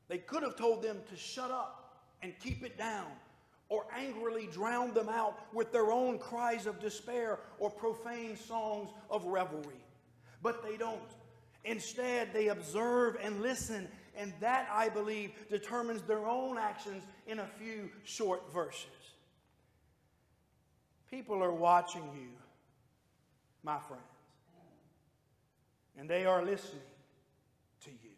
They 0.09 0.19
could 0.19 0.45
have 0.45 0.57
told 0.57 0.83
them 0.83 1.01
to 1.11 1.17
shut 1.17 1.51
up 1.51 2.03
and 2.23 2.33
keep 2.39 2.65
it 2.65 2.79
down, 2.79 3.09
or 3.69 3.87
angrily 3.97 4.49
drown 4.53 4.95
them 4.95 5.09
out 5.09 5.39
with 5.53 5.73
their 5.73 5.91
own 5.91 6.19
cries 6.19 6.67
of 6.67 6.81
despair 6.81 7.41
or 7.59 7.71
profane 7.71 8.37
songs 8.37 8.91
of 9.11 9.25
revelry. 9.25 9.84
But 10.45 10.63
they 10.63 10.77
don't. 10.77 11.01
Instead, 11.65 12.35
they 12.35 12.49
observe 12.49 13.17
and 13.21 13.41
listen, 13.41 13.89
and 14.15 14.33
that, 14.41 14.69
I 14.71 14.91
believe, 14.91 15.33
determines 15.51 16.03
their 16.03 16.27
own 16.27 16.59
actions 16.59 17.03
in 17.27 17.39
a 17.39 17.47
few 17.59 17.89
short 18.05 18.53
verses. 18.53 18.85
People 21.11 21.43
are 21.43 21.55
watching 21.55 22.03
you, 22.15 22.29
my 23.63 23.79
friends, 23.79 24.03
and 25.99 26.11
they 26.11 26.27
are 26.27 26.45
listening 26.45 26.83
to 27.85 27.91
you. 27.91 28.11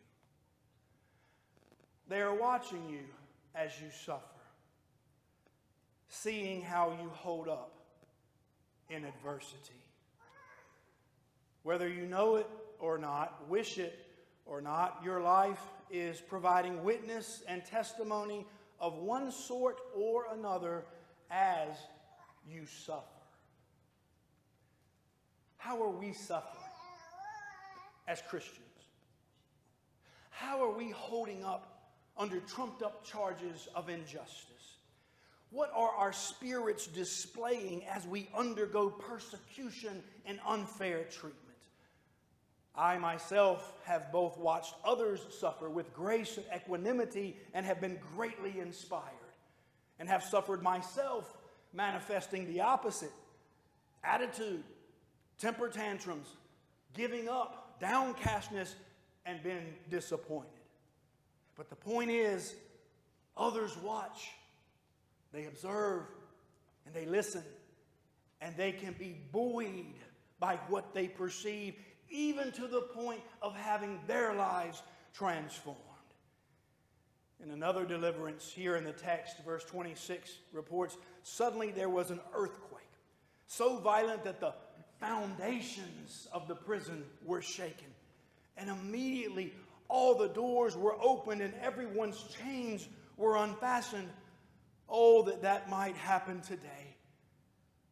They 2.08 2.22
are 2.22 2.34
watching 2.34 2.88
you 2.88 3.04
as 3.54 3.70
you 3.80 3.88
suffer, 4.04 4.24
seeing 6.08 6.60
how 6.62 6.98
you 7.00 7.08
hold 7.10 7.46
up 7.48 7.72
in 8.90 9.04
adversity. 9.04 9.85
Whether 11.66 11.88
you 11.88 12.06
know 12.06 12.36
it 12.36 12.46
or 12.78 12.96
not, 12.96 13.48
wish 13.48 13.78
it 13.78 14.06
or 14.44 14.60
not, 14.60 15.00
your 15.04 15.20
life 15.20 15.58
is 15.90 16.20
providing 16.20 16.84
witness 16.84 17.42
and 17.48 17.64
testimony 17.64 18.46
of 18.78 18.98
one 18.98 19.32
sort 19.32 19.80
or 19.92 20.26
another 20.32 20.84
as 21.28 21.76
you 22.48 22.66
suffer. 22.66 23.02
How 25.56 25.82
are 25.82 25.90
we 25.90 26.12
suffering 26.12 26.62
as 28.06 28.22
Christians? 28.22 28.62
How 30.30 30.62
are 30.62 30.72
we 30.72 30.90
holding 30.90 31.42
up 31.42 31.96
under 32.16 32.38
trumped 32.38 32.84
up 32.84 33.04
charges 33.04 33.66
of 33.74 33.88
injustice? 33.88 34.76
What 35.50 35.72
are 35.74 35.90
our 35.90 36.12
spirits 36.12 36.86
displaying 36.86 37.84
as 37.86 38.06
we 38.06 38.28
undergo 38.36 38.88
persecution 38.88 40.04
and 40.26 40.38
unfair 40.46 41.02
treatment? 41.10 41.45
I 42.76 42.98
myself 42.98 43.72
have 43.84 44.12
both 44.12 44.36
watched 44.38 44.74
others 44.84 45.20
suffer 45.38 45.70
with 45.70 45.94
grace 45.94 46.36
and 46.36 46.46
equanimity 46.54 47.36
and 47.54 47.64
have 47.64 47.80
been 47.80 47.98
greatly 48.14 48.60
inspired, 48.60 49.02
and 49.98 50.08
have 50.08 50.22
suffered 50.22 50.62
myself 50.62 51.36
manifesting 51.72 52.46
the 52.52 52.60
opposite 52.60 53.12
attitude, 54.04 54.62
temper 55.38 55.68
tantrums, 55.68 56.28
giving 56.94 57.28
up, 57.28 57.78
downcastness, 57.80 58.74
and 59.24 59.42
been 59.42 59.74
disappointed. 59.90 60.50
But 61.56 61.70
the 61.70 61.76
point 61.76 62.10
is, 62.10 62.54
others 63.36 63.76
watch, 63.82 64.30
they 65.32 65.46
observe, 65.46 66.04
and 66.84 66.94
they 66.94 67.06
listen, 67.06 67.42
and 68.40 68.56
they 68.56 68.72
can 68.72 68.94
be 68.98 69.16
buoyed 69.32 69.94
by 70.38 70.56
what 70.68 70.94
they 70.94 71.08
perceive, 71.08 71.74
even 72.10 72.52
to 72.52 72.66
the 72.66 72.80
point 72.80 73.20
of 73.42 73.54
having 73.54 73.98
their 74.06 74.34
lives 74.34 74.82
transformed. 75.12 75.80
In 77.42 77.50
another 77.50 77.84
deliverance 77.84 78.50
here 78.50 78.76
in 78.76 78.84
the 78.84 78.92
text, 78.92 79.36
verse 79.44 79.64
26 79.64 80.38
reports 80.52 80.96
suddenly 81.22 81.70
there 81.70 81.90
was 81.90 82.10
an 82.10 82.20
earthquake, 82.34 82.82
so 83.46 83.76
violent 83.76 84.24
that 84.24 84.40
the 84.40 84.54
foundations 85.00 86.28
of 86.32 86.48
the 86.48 86.54
prison 86.54 87.04
were 87.24 87.42
shaken. 87.42 87.88
And 88.56 88.70
immediately 88.70 89.52
all 89.88 90.14
the 90.14 90.28
doors 90.28 90.76
were 90.76 90.96
opened 91.00 91.42
and 91.42 91.52
everyone's 91.62 92.24
chains 92.42 92.88
were 93.16 93.36
unfastened. 93.36 94.08
Oh, 94.88 95.22
that 95.24 95.42
that 95.42 95.68
might 95.68 95.96
happen 95.96 96.40
today. 96.40 96.85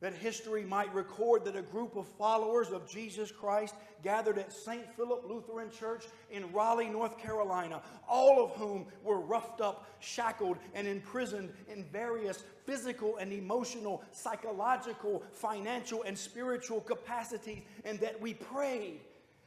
That 0.04 0.12
history 0.12 0.64
might 0.64 0.94
record 0.94 1.46
that 1.46 1.56
a 1.56 1.62
group 1.62 1.96
of 1.96 2.06
followers 2.06 2.68
of 2.68 2.86
Jesus 2.86 3.32
Christ 3.32 3.74
gathered 4.02 4.36
at 4.36 4.52
St. 4.52 4.84
Philip 4.96 5.24
Lutheran 5.26 5.70
Church 5.70 6.04
in 6.30 6.52
Raleigh, 6.52 6.90
North 6.90 7.16
Carolina, 7.16 7.80
all 8.06 8.44
of 8.44 8.50
whom 8.50 8.84
were 9.02 9.18
roughed 9.18 9.62
up, 9.62 9.86
shackled, 10.00 10.58
and 10.74 10.86
imprisoned 10.86 11.54
in 11.72 11.84
various 11.84 12.44
physical 12.66 13.16
and 13.16 13.32
emotional, 13.32 14.02
psychological, 14.12 15.22
financial, 15.32 16.02
and 16.02 16.18
spiritual 16.18 16.82
capacities, 16.82 17.62
and 17.86 17.98
that 18.00 18.20
we 18.20 18.34
prayed 18.34 19.00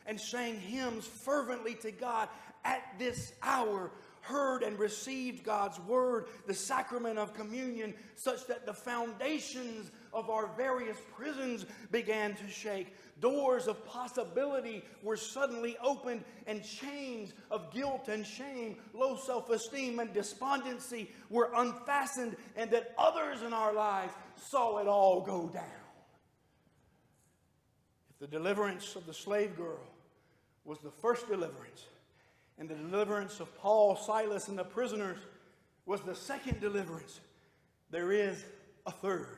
and 0.07 0.19
sang 0.19 0.59
hymns 0.59 1.05
fervently 1.05 1.75
to 1.75 1.91
God 1.91 2.29
at 2.65 2.81
this 2.97 3.33
hour 3.43 3.91
heard 4.21 4.61
and 4.61 4.77
received 4.77 5.43
God's 5.43 5.79
word, 5.81 6.27
the 6.47 6.53
sacrament 6.53 7.17
of 7.17 7.33
communion, 7.33 7.93
such 8.15 8.45
that 8.47 8.65
the 8.65 8.73
foundations 8.73 9.91
of 10.17 10.31
our 10.31 10.47
various 10.57 10.97
prisons 11.15 11.67
began 11.91 12.33
to 12.35 12.49
shake. 12.49 12.95
Doors 13.21 13.67
of 13.67 13.85
possibility 13.85 14.83
were 15.03 15.15
suddenly 15.15 15.77
opened, 15.81 16.25
and 16.47 16.63
chains 16.63 17.33
of 17.51 17.71
guilt 17.71 18.09
and 18.09 18.25
shame, 18.25 18.77
low 18.93 19.15
self 19.15 19.49
esteem, 19.51 19.99
and 19.99 20.11
despondency 20.13 21.11
were 21.29 21.51
unfastened, 21.55 22.35
and 22.55 22.71
that 22.71 22.95
others 22.97 23.43
in 23.43 23.53
our 23.53 23.73
lives 23.73 24.13
saw 24.35 24.79
it 24.79 24.87
all 24.87 25.21
go 25.21 25.47
down. 25.49 25.63
If 28.09 28.19
the 28.19 28.27
deliverance 28.27 28.95
of 28.95 29.05
the 29.05 29.13
slave 29.13 29.55
girl 29.55 29.79
was 30.65 30.79
the 30.79 30.91
first 30.91 31.27
deliverance, 31.27 31.85
and 32.57 32.67
the 32.67 32.75
deliverance 32.75 33.39
of 33.39 33.55
Paul, 33.59 33.95
Silas, 33.95 34.47
and 34.47 34.57
the 34.57 34.63
prisoners 34.63 35.19
was 35.85 36.01
the 36.01 36.15
second 36.15 36.59
deliverance, 36.59 37.19
there 37.91 38.11
is 38.11 38.43
a 38.87 38.91
third 38.91 39.37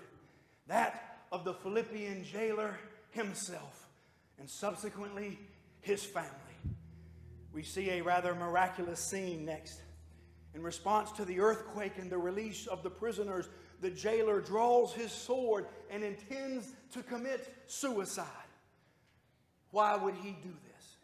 that 0.69 1.19
of 1.32 1.43
the 1.43 1.53
Philippian 1.53 2.23
jailer 2.23 2.79
himself, 3.12 3.88
and 4.39 4.49
subsequently 4.49 5.38
his 5.82 6.03
family. 6.03 6.29
We 7.51 7.63
see 7.63 7.89
a 7.91 8.01
rather 8.01 8.34
miraculous 8.36 8.99
scene 8.99 9.45
next. 9.45 9.82
In 10.55 10.63
response 10.63 11.12
to 11.13 11.25
the 11.25 11.39
earthquake 11.39 11.97
and 11.97 12.10
the 12.10 12.17
release 12.17 12.67
of 12.67 12.84
the 12.84 12.89
prisoners, 12.89 13.49
the 13.82 13.89
jailer 13.89 14.41
draws 14.41 14.93
his 14.93 15.12
sword 15.12 15.65
and 15.89 16.03
intends 16.03 16.73
to 16.93 17.03
commit 17.03 17.53
suicide. 17.67 18.25
Why 19.71 19.95
would 19.95 20.15
he 20.15 20.32
do 20.43 20.53
this? 20.67 20.95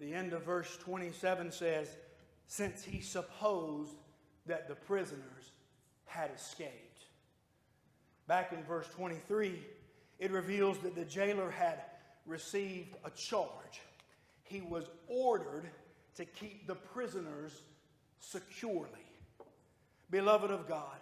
The 0.00 0.14
end 0.14 0.32
of 0.32 0.44
verse 0.44 0.76
27 0.78 1.52
says, 1.52 1.96
since 2.46 2.84
he 2.84 3.00
supposed 3.00 3.94
that 4.46 4.68
the 4.68 4.74
prisoners 4.74 5.52
had 6.06 6.30
escaped. 6.34 6.87
Back 8.28 8.52
in 8.52 8.62
verse 8.62 8.86
23, 8.94 9.58
it 10.18 10.30
reveals 10.30 10.78
that 10.80 10.94
the 10.94 11.06
jailer 11.06 11.50
had 11.50 11.80
received 12.26 12.94
a 13.02 13.10
charge. 13.10 13.80
He 14.42 14.60
was 14.60 14.84
ordered 15.08 15.64
to 16.16 16.26
keep 16.26 16.66
the 16.66 16.74
prisoners 16.74 17.62
securely. 18.20 19.06
Beloved 20.10 20.50
of 20.50 20.68
God, 20.68 20.98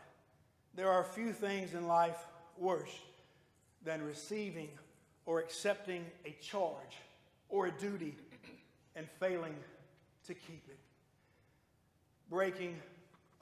there 0.76 0.88
are 0.90 1.02
few 1.02 1.32
things 1.32 1.74
in 1.74 1.88
life 1.88 2.18
worse 2.56 2.96
than 3.84 4.02
receiving 4.04 4.68
or 5.24 5.40
accepting 5.40 6.04
a 6.24 6.36
charge 6.40 6.96
or 7.48 7.66
a 7.66 7.72
duty 7.72 8.14
and 8.94 9.08
failing 9.18 9.56
to 10.26 10.34
keep 10.34 10.64
it. 10.68 10.78
Breaking 12.30 12.76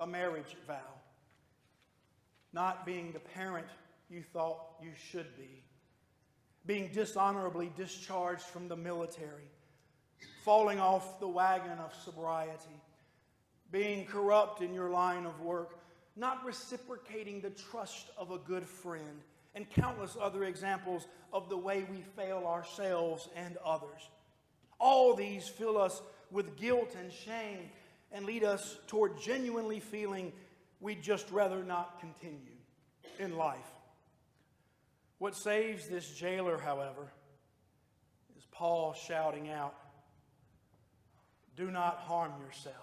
a 0.00 0.06
marriage 0.06 0.56
vow 0.66 1.03
not 2.54 2.86
being 2.86 3.10
the 3.12 3.18
parent 3.18 3.66
you 4.08 4.22
thought 4.22 4.60
you 4.80 4.90
should 5.10 5.36
be, 5.36 5.64
being 6.64 6.88
dishonorably 6.92 7.72
discharged 7.76 8.44
from 8.44 8.68
the 8.68 8.76
military, 8.76 9.50
falling 10.44 10.78
off 10.78 11.18
the 11.18 11.28
wagon 11.28 11.78
of 11.78 11.92
sobriety, 12.04 12.80
being 13.72 14.06
corrupt 14.06 14.62
in 14.62 14.72
your 14.72 14.88
line 14.88 15.26
of 15.26 15.40
work, 15.40 15.80
not 16.16 16.44
reciprocating 16.44 17.40
the 17.40 17.50
trust 17.50 18.10
of 18.16 18.30
a 18.30 18.38
good 18.38 18.64
friend, 18.64 19.20
and 19.56 19.68
countless 19.70 20.16
other 20.20 20.44
examples 20.44 21.06
of 21.32 21.48
the 21.48 21.56
way 21.56 21.84
we 21.90 22.02
fail 22.16 22.44
ourselves 22.46 23.28
and 23.34 23.56
others. 23.64 24.08
All 24.78 25.14
these 25.14 25.48
fill 25.48 25.76
us 25.76 26.02
with 26.30 26.56
guilt 26.56 26.96
and 26.98 27.12
shame 27.12 27.70
and 28.12 28.24
lead 28.26 28.44
us 28.44 28.76
toward 28.86 29.20
genuinely 29.20 29.80
feeling 29.80 30.32
we'd 30.84 31.02
just 31.02 31.30
rather 31.30 31.64
not 31.64 31.98
continue 31.98 32.58
in 33.18 33.38
life. 33.38 33.72
What 35.16 35.34
saves 35.34 35.88
this 35.88 36.10
jailer, 36.10 36.58
however, 36.58 37.10
is 38.36 38.44
Paul 38.52 38.92
shouting 38.92 39.48
out, 39.48 39.74
Do 41.56 41.70
not 41.70 42.00
harm 42.00 42.32
yourself, 42.44 42.74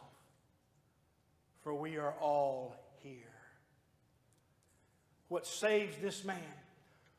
for 1.62 1.76
we 1.76 1.98
are 1.98 2.16
all 2.20 2.76
here. 3.04 3.36
What 5.28 5.46
saves 5.46 5.96
this 6.02 6.26
man 6.26 6.42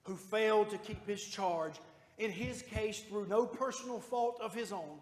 who 0.02 0.16
failed 0.16 0.70
to 0.70 0.78
keep 0.78 1.06
his 1.06 1.24
charge, 1.24 1.74
in 2.18 2.32
his 2.32 2.60
case 2.60 3.04
through 3.08 3.28
no 3.28 3.46
personal 3.46 4.00
fault 4.00 4.40
of 4.42 4.52
his 4.52 4.72
own, 4.72 4.98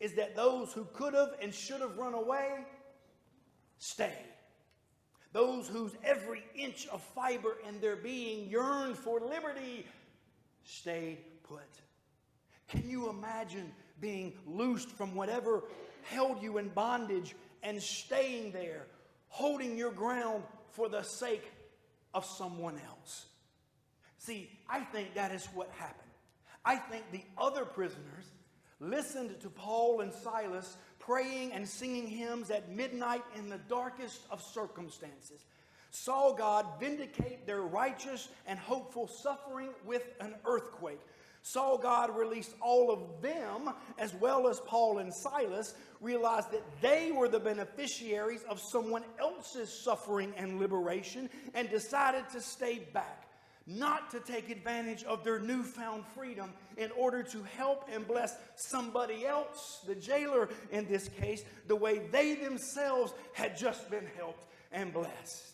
is 0.00 0.14
that 0.14 0.34
those 0.34 0.72
who 0.72 0.86
could 0.94 1.12
have 1.12 1.34
and 1.42 1.52
should 1.52 1.82
have 1.82 1.98
run 1.98 2.14
away 2.14 2.64
stayed. 3.76 4.37
Those 5.38 5.68
whose 5.68 5.92
every 6.02 6.42
inch 6.56 6.88
of 6.88 7.00
fiber 7.14 7.58
in 7.68 7.80
their 7.80 7.94
being 7.94 8.50
yearned 8.50 8.98
for 8.98 9.20
liberty 9.20 9.86
stayed 10.64 11.18
put. 11.44 11.60
Can 12.66 12.90
you 12.90 13.08
imagine 13.08 13.70
being 14.00 14.32
loosed 14.48 14.90
from 14.90 15.14
whatever 15.14 15.62
held 16.02 16.42
you 16.42 16.58
in 16.58 16.70
bondage 16.70 17.36
and 17.62 17.80
staying 17.80 18.50
there, 18.50 18.86
holding 19.28 19.78
your 19.78 19.92
ground 19.92 20.42
for 20.72 20.88
the 20.88 21.04
sake 21.04 21.48
of 22.14 22.24
someone 22.24 22.74
else? 22.88 23.26
See, 24.18 24.50
I 24.68 24.80
think 24.80 25.14
that 25.14 25.30
is 25.30 25.46
what 25.54 25.70
happened. 25.78 26.10
I 26.64 26.74
think 26.74 27.12
the 27.12 27.22
other 27.40 27.64
prisoners 27.64 28.24
listened 28.80 29.40
to 29.42 29.50
Paul 29.50 30.00
and 30.00 30.12
Silas 30.12 30.76
praying 31.08 31.52
and 31.52 31.66
singing 31.66 32.06
hymns 32.06 32.50
at 32.50 32.70
midnight 32.70 33.24
in 33.34 33.48
the 33.48 33.58
darkest 33.68 34.20
of 34.30 34.42
circumstances, 34.42 35.40
saw 35.90 36.34
God 36.34 36.66
vindicate 36.78 37.46
their 37.46 37.62
righteous 37.62 38.28
and 38.46 38.58
hopeful 38.58 39.08
suffering 39.08 39.70
with 39.86 40.02
an 40.20 40.34
earthquake, 40.44 41.00
saw 41.40 41.78
God 41.78 42.14
release 42.14 42.52
all 42.60 42.90
of 42.90 43.22
them, 43.22 43.72
as 43.98 44.12
well 44.16 44.48
as 44.48 44.60
Paul 44.60 44.98
and 44.98 45.12
Silas, 45.14 45.74
realized 46.02 46.52
that 46.52 46.64
they 46.82 47.10
were 47.10 47.28
the 47.28 47.40
beneficiaries 47.40 48.42
of 48.42 48.60
someone 48.60 49.04
else's 49.18 49.72
suffering 49.82 50.34
and 50.36 50.58
liberation, 50.58 51.30
and 51.54 51.70
decided 51.70 52.28
to 52.32 52.42
stay 52.42 52.80
back 52.92 53.27
not 53.68 54.10
to 54.10 54.20
take 54.20 54.48
advantage 54.48 55.04
of 55.04 55.22
their 55.22 55.38
newfound 55.38 56.04
freedom 56.14 56.50
in 56.78 56.90
order 56.92 57.22
to 57.22 57.42
help 57.56 57.88
and 57.92 58.08
bless 58.08 58.34
somebody 58.56 59.26
else, 59.26 59.80
the 59.86 59.94
jailer 59.94 60.48
in 60.70 60.88
this 60.88 61.08
case, 61.20 61.44
the 61.66 61.76
way 61.76 61.98
they 62.10 62.34
themselves 62.34 63.12
had 63.34 63.58
just 63.58 63.90
been 63.90 64.06
helped 64.16 64.46
and 64.72 64.92
blessed. 64.92 65.52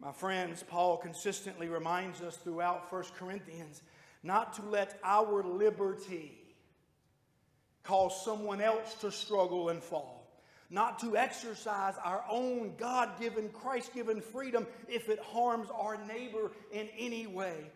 My 0.00 0.12
friends, 0.12 0.62
Paul 0.62 0.96
consistently 0.96 1.68
reminds 1.68 2.22
us 2.22 2.36
throughout 2.36 2.90
1 2.90 3.04
Corinthians 3.18 3.82
not 4.22 4.54
to 4.54 4.62
let 4.62 4.98
our 5.04 5.42
liberty 5.42 6.32
cause 7.82 8.24
someone 8.24 8.60
else 8.60 8.94
to 9.00 9.10
struggle 9.10 9.68
and 9.68 9.82
fall 9.82 10.17
not 10.70 10.98
to 11.00 11.16
exercise 11.16 11.94
our 12.04 12.24
own 12.28 12.74
God 12.76 13.18
given, 13.20 13.48
Christ 13.48 13.94
given 13.94 14.20
freedom 14.20 14.66
if 14.88 15.08
it 15.08 15.18
harms 15.18 15.68
our 15.70 15.98
neighbor 16.06 16.50
in 16.72 16.88
any 16.98 17.26
way. 17.26 17.70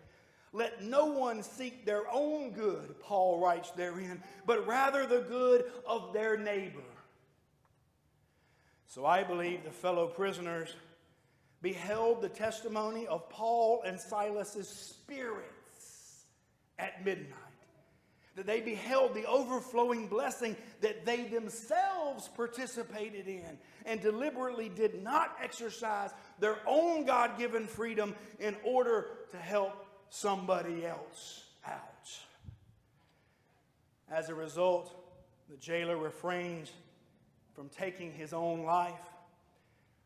Let 0.52 0.82
no 0.82 1.06
one 1.06 1.42
seek 1.42 1.86
their 1.86 2.02
own 2.12 2.50
good, 2.50 3.00
Paul 3.00 3.40
writes 3.40 3.70
therein, 3.70 4.22
but 4.44 4.66
rather 4.66 5.06
the 5.06 5.20
good 5.20 5.64
of 5.86 6.12
their 6.12 6.36
neighbor. 6.36 6.80
So 8.86 9.06
I 9.06 9.22
believe 9.22 9.64
the 9.64 9.70
fellow 9.70 10.06
prisoners 10.06 10.74
beheld 11.62 12.20
the 12.20 12.28
testimony 12.28 13.06
of 13.06 13.30
Paul 13.30 13.82
and 13.86 13.98
Silas's 13.98 14.68
spirits 14.68 16.24
at 16.78 17.02
midnight 17.02 17.51
that 18.34 18.46
they 18.46 18.60
beheld 18.60 19.14
the 19.14 19.26
overflowing 19.26 20.08
blessing 20.08 20.56
that 20.80 21.04
they 21.04 21.24
themselves 21.24 22.28
participated 22.28 23.28
in 23.28 23.58
and 23.84 24.00
deliberately 24.00 24.70
did 24.70 25.02
not 25.02 25.36
exercise 25.42 26.10
their 26.38 26.56
own 26.66 27.04
God 27.04 27.38
given 27.38 27.66
freedom 27.66 28.14
in 28.38 28.56
order 28.64 29.06
to 29.32 29.36
help 29.36 29.86
somebody 30.08 30.86
else 30.86 31.44
out. 31.66 32.10
As 34.10 34.28
a 34.28 34.34
result, 34.34 34.94
the 35.50 35.56
jailer 35.56 35.96
refrains 35.96 36.72
from 37.54 37.68
taking 37.68 38.12
his 38.12 38.32
own 38.32 38.64
life, 38.64 38.94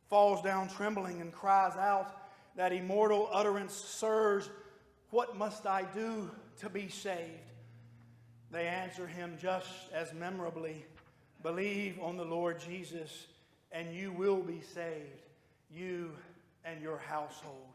falls 0.09 0.43
down 0.43 0.69
trembling, 0.69 1.21
and 1.21 1.33
cries 1.33 1.77
out 1.77 2.17
that 2.57 2.73
immortal 2.73 3.29
utterance 3.33 3.75
Sirs, 3.75 4.49
what 5.11 5.37
must 5.37 5.67
I 5.67 5.83
do 5.95 6.31
to 6.59 6.69
be 6.69 6.89
saved? 6.89 7.46
They 8.51 8.67
answer 8.67 9.07
him 9.07 9.37
just 9.41 9.71
as 9.93 10.13
memorably 10.15 10.85
Believe 11.43 12.01
on 12.01 12.17
the 12.17 12.25
Lord 12.25 12.59
Jesus, 12.59 13.27
and 13.71 13.95
you 13.95 14.11
will 14.11 14.43
be 14.43 14.61
saved, 14.75 15.27
you 15.71 16.11
and 16.65 16.83
your 16.83 16.99
household. 16.99 17.69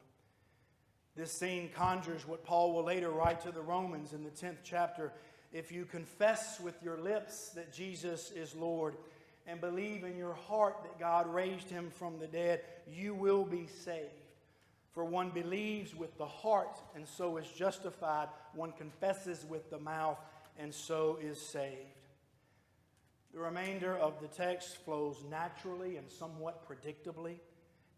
This 1.15 1.31
scene 1.31 1.69
conjures 1.73 2.27
what 2.27 2.43
Paul 2.43 2.73
will 2.73 2.83
later 2.83 3.11
write 3.11 3.41
to 3.41 3.51
the 3.51 3.61
Romans 3.61 4.13
in 4.13 4.23
the 4.23 4.29
10th 4.29 4.57
chapter. 4.63 5.13
If 5.53 5.71
you 5.71 5.85
confess 5.85 6.59
with 6.59 6.81
your 6.83 6.97
lips 6.97 7.49
that 7.49 7.71
Jesus 7.71 8.31
is 8.31 8.55
Lord 8.55 8.95
and 9.47 9.61
believe 9.61 10.03
in 10.03 10.17
your 10.17 10.33
heart 10.33 10.83
that 10.83 10.99
God 10.99 11.33
raised 11.33 11.69
him 11.69 11.91
from 11.91 12.19
the 12.19 12.27
dead, 12.27 12.61
you 12.89 13.13
will 13.13 13.45
be 13.45 13.67
saved. 13.67 14.09
For 14.91 15.05
one 15.05 15.29
believes 15.29 15.95
with 15.95 16.17
the 16.17 16.25
heart 16.25 16.77
and 16.95 17.07
so 17.07 17.37
is 17.37 17.47
justified, 17.47 18.27
one 18.53 18.73
confesses 18.73 19.45
with 19.47 19.69
the 19.69 19.79
mouth 19.79 20.17
and 20.57 20.73
so 20.73 21.17
is 21.21 21.39
saved. 21.39 21.77
The 23.33 23.39
remainder 23.39 23.97
of 23.97 24.19
the 24.21 24.27
text 24.27 24.77
flows 24.83 25.23
naturally 25.29 25.97
and 25.97 26.09
somewhat 26.09 26.67
predictably. 26.67 27.37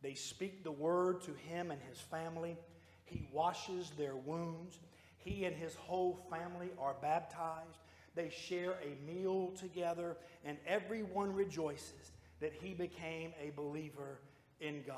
They 0.01 0.13
speak 0.13 0.63
the 0.63 0.71
word 0.71 1.21
to 1.23 1.33
him 1.33 1.71
and 1.71 1.81
his 1.89 1.99
family. 1.99 2.57
He 3.05 3.27
washes 3.31 3.91
their 3.97 4.15
wounds. 4.15 4.79
He 5.17 5.45
and 5.45 5.55
his 5.55 5.75
whole 5.75 6.19
family 6.29 6.69
are 6.79 6.95
baptized. 7.01 7.79
They 8.15 8.29
share 8.29 8.75
a 8.83 9.11
meal 9.11 9.51
together, 9.57 10.17
and 10.45 10.57
everyone 10.67 11.33
rejoices 11.33 12.11
that 12.39 12.53
he 12.53 12.73
became 12.73 13.33
a 13.41 13.49
believer 13.55 14.19
in 14.59 14.83
God. 14.85 14.97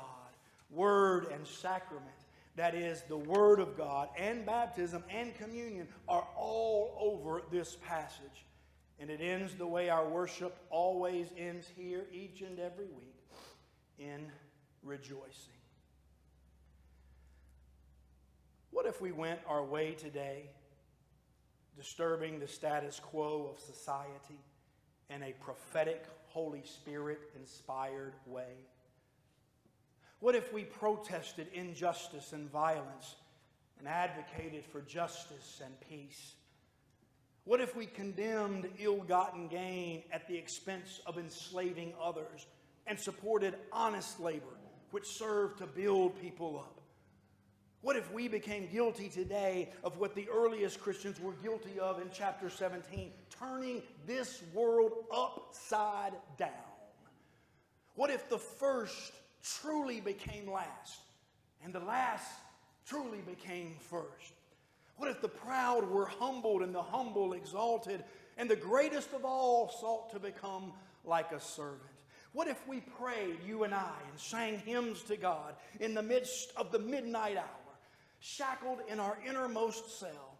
Word 0.70 1.28
and 1.32 1.46
sacrament 1.46 2.25
that 2.56 2.74
is, 2.74 3.02
the 3.02 3.16
Word 3.16 3.60
of 3.60 3.76
God 3.76 4.08
and 4.18 4.44
baptism 4.44 5.04
and 5.10 5.34
communion 5.34 5.86
are 6.08 6.26
all 6.36 6.96
over 6.98 7.42
this 7.50 7.76
passage. 7.86 8.46
And 8.98 9.10
it 9.10 9.20
ends 9.20 9.54
the 9.54 9.66
way 9.66 9.90
our 9.90 10.08
worship 10.08 10.56
always 10.70 11.28
ends 11.36 11.68
here 11.76 12.06
each 12.12 12.40
and 12.40 12.58
every 12.58 12.86
week 12.86 13.14
in 13.98 14.26
rejoicing. 14.82 15.52
What 18.70 18.86
if 18.86 19.02
we 19.02 19.12
went 19.12 19.40
our 19.46 19.64
way 19.64 19.92
today, 19.92 20.50
disturbing 21.76 22.38
the 22.38 22.48
status 22.48 23.00
quo 23.00 23.50
of 23.52 23.60
society 23.60 24.40
in 25.10 25.22
a 25.22 25.32
prophetic, 25.40 26.06
Holy 26.28 26.62
Spirit 26.64 27.20
inspired 27.38 28.14
way? 28.26 28.54
What 30.20 30.34
if 30.34 30.52
we 30.52 30.64
protested 30.64 31.48
injustice 31.52 32.32
and 32.32 32.50
violence 32.50 33.16
and 33.78 33.86
advocated 33.86 34.64
for 34.64 34.80
justice 34.80 35.60
and 35.64 35.74
peace? 35.80 36.34
What 37.44 37.60
if 37.60 37.76
we 37.76 37.86
condemned 37.86 38.68
ill 38.78 39.02
gotten 39.02 39.46
gain 39.48 40.02
at 40.10 40.26
the 40.26 40.36
expense 40.36 41.00
of 41.06 41.18
enslaving 41.18 41.92
others 42.02 42.46
and 42.86 42.98
supported 42.98 43.54
honest 43.72 44.18
labor, 44.18 44.56
which 44.90 45.06
served 45.06 45.58
to 45.58 45.66
build 45.66 46.20
people 46.20 46.58
up? 46.58 46.80
What 47.82 47.94
if 47.94 48.12
we 48.12 48.26
became 48.26 48.66
guilty 48.66 49.08
today 49.08 49.70
of 49.84 49.98
what 49.98 50.16
the 50.16 50.28
earliest 50.28 50.80
Christians 50.80 51.20
were 51.20 51.34
guilty 51.34 51.78
of 51.78 52.00
in 52.00 52.08
chapter 52.12 52.50
17, 52.50 53.12
turning 53.38 53.82
this 54.06 54.42
world 54.52 54.92
upside 55.14 56.14
down? 56.36 56.50
What 57.94 58.10
if 58.10 58.28
the 58.28 58.38
first 58.38 59.12
truly 59.60 60.00
became 60.00 60.50
last, 60.50 61.00
and 61.64 61.72
the 61.72 61.80
last 61.80 62.30
truly 62.86 63.20
became 63.26 63.76
first? 63.78 64.32
What 64.96 65.10
if 65.10 65.20
the 65.20 65.28
proud 65.28 65.88
were 65.90 66.06
humbled 66.06 66.62
and 66.62 66.74
the 66.74 66.82
humble 66.82 67.34
exalted, 67.34 68.02
and 68.38 68.50
the 68.50 68.56
greatest 68.56 69.12
of 69.12 69.24
all 69.24 69.68
sought 69.80 70.10
to 70.12 70.20
become 70.20 70.72
like 71.04 71.32
a 71.32 71.40
servant? 71.40 71.82
What 72.32 72.48
if 72.48 72.66
we 72.68 72.80
prayed, 72.80 73.38
you 73.46 73.64
and 73.64 73.74
I, 73.74 73.94
and 74.10 74.20
sang 74.20 74.58
hymns 74.58 75.02
to 75.04 75.16
God 75.16 75.54
in 75.80 75.94
the 75.94 76.02
midst 76.02 76.52
of 76.56 76.70
the 76.70 76.78
midnight 76.78 77.36
hour, 77.36 77.74
shackled 78.20 78.80
in 78.88 79.00
our 79.00 79.18
innermost 79.26 79.98
cell? 79.98 80.36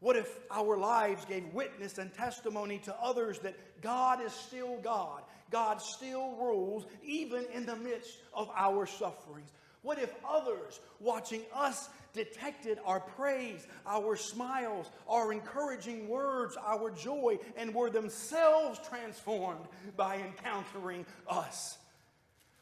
What 0.00 0.16
if 0.16 0.38
our 0.50 0.76
lives 0.76 1.24
gave 1.24 1.44
witness 1.52 1.98
and 1.98 2.12
testimony 2.12 2.78
to 2.80 2.94
others 3.02 3.38
that 3.40 3.54
God 3.80 4.22
is 4.22 4.32
still 4.32 4.78
God, 4.82 5.22
God 5.50 5.80
still 5.80 6.32
rules 6.32 6.86
even 7.04 7.46
in 7.54 7.66
the 7.66 7.76
midst 7.76 8.18
of 8.34 8.50
our 8.56 8.86
sufferings? 8.86 9.50
What 9.82 9.98
if 9.98 10.12
others 10.28 10.80
watching 10.98 11.42
us 11.54 11.88
detected 12.12 12.78
our 12.84 12.98
praise, 12.98 13.66
our 13.86 14.16
smiles, 14.16 14.90
our 15.08 15.32
encouraging 15.32 16.08
words, 16.08 16.56
our 16.66 16.90
joy, 16.90 17.38
and 17.56 17.72
were 17.72 17.90
themselves 17.90 18.80
transformed 18.88 19.66
by 19.96 20.16
encountering 20.16 21.06
us? 21.28 21.78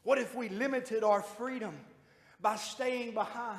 What 0.02 0.18
if 0.18 0.34
we 0.34 0.50
limited 0.50 1.02
our 1.02 1.22
freedom 1.22 1.74
by 2.42 2.56
staying 2.56 3.14
behind? 3.14 3.58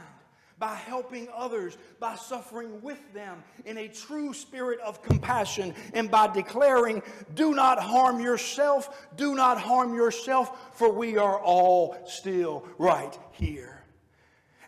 By 0.57 0.73
helping 0.73 1.27
others, 1.35 1.77
by 1.99 2.15
suffering 2.15 2.81
with 2.81 3.13
them 3.13 3.43
in 3.65 3.77
a 3.77 3.87
true 3.87 4.33
spirit 4.33 4.79
of 4.79 5.01
compassion, 5.01 5.73
and 5.93 6.09
by 6.09 6.27
declaring, 6.27 7.03
Do 7.33 7.53
not 7.53 7.79
harm 7.79 8.19
yourself, 8.19 9.07
do 9.17 9.35
not 9.35 9.59
harm 9.59 9.93
yourself, 9.93 10.77
for 10.77 10.91
we 10.91 11.17
are 11.17 11.39
all 11.39 11.97
still 12.05 12.67
right 12.77 13.17
here. 13.31 13.83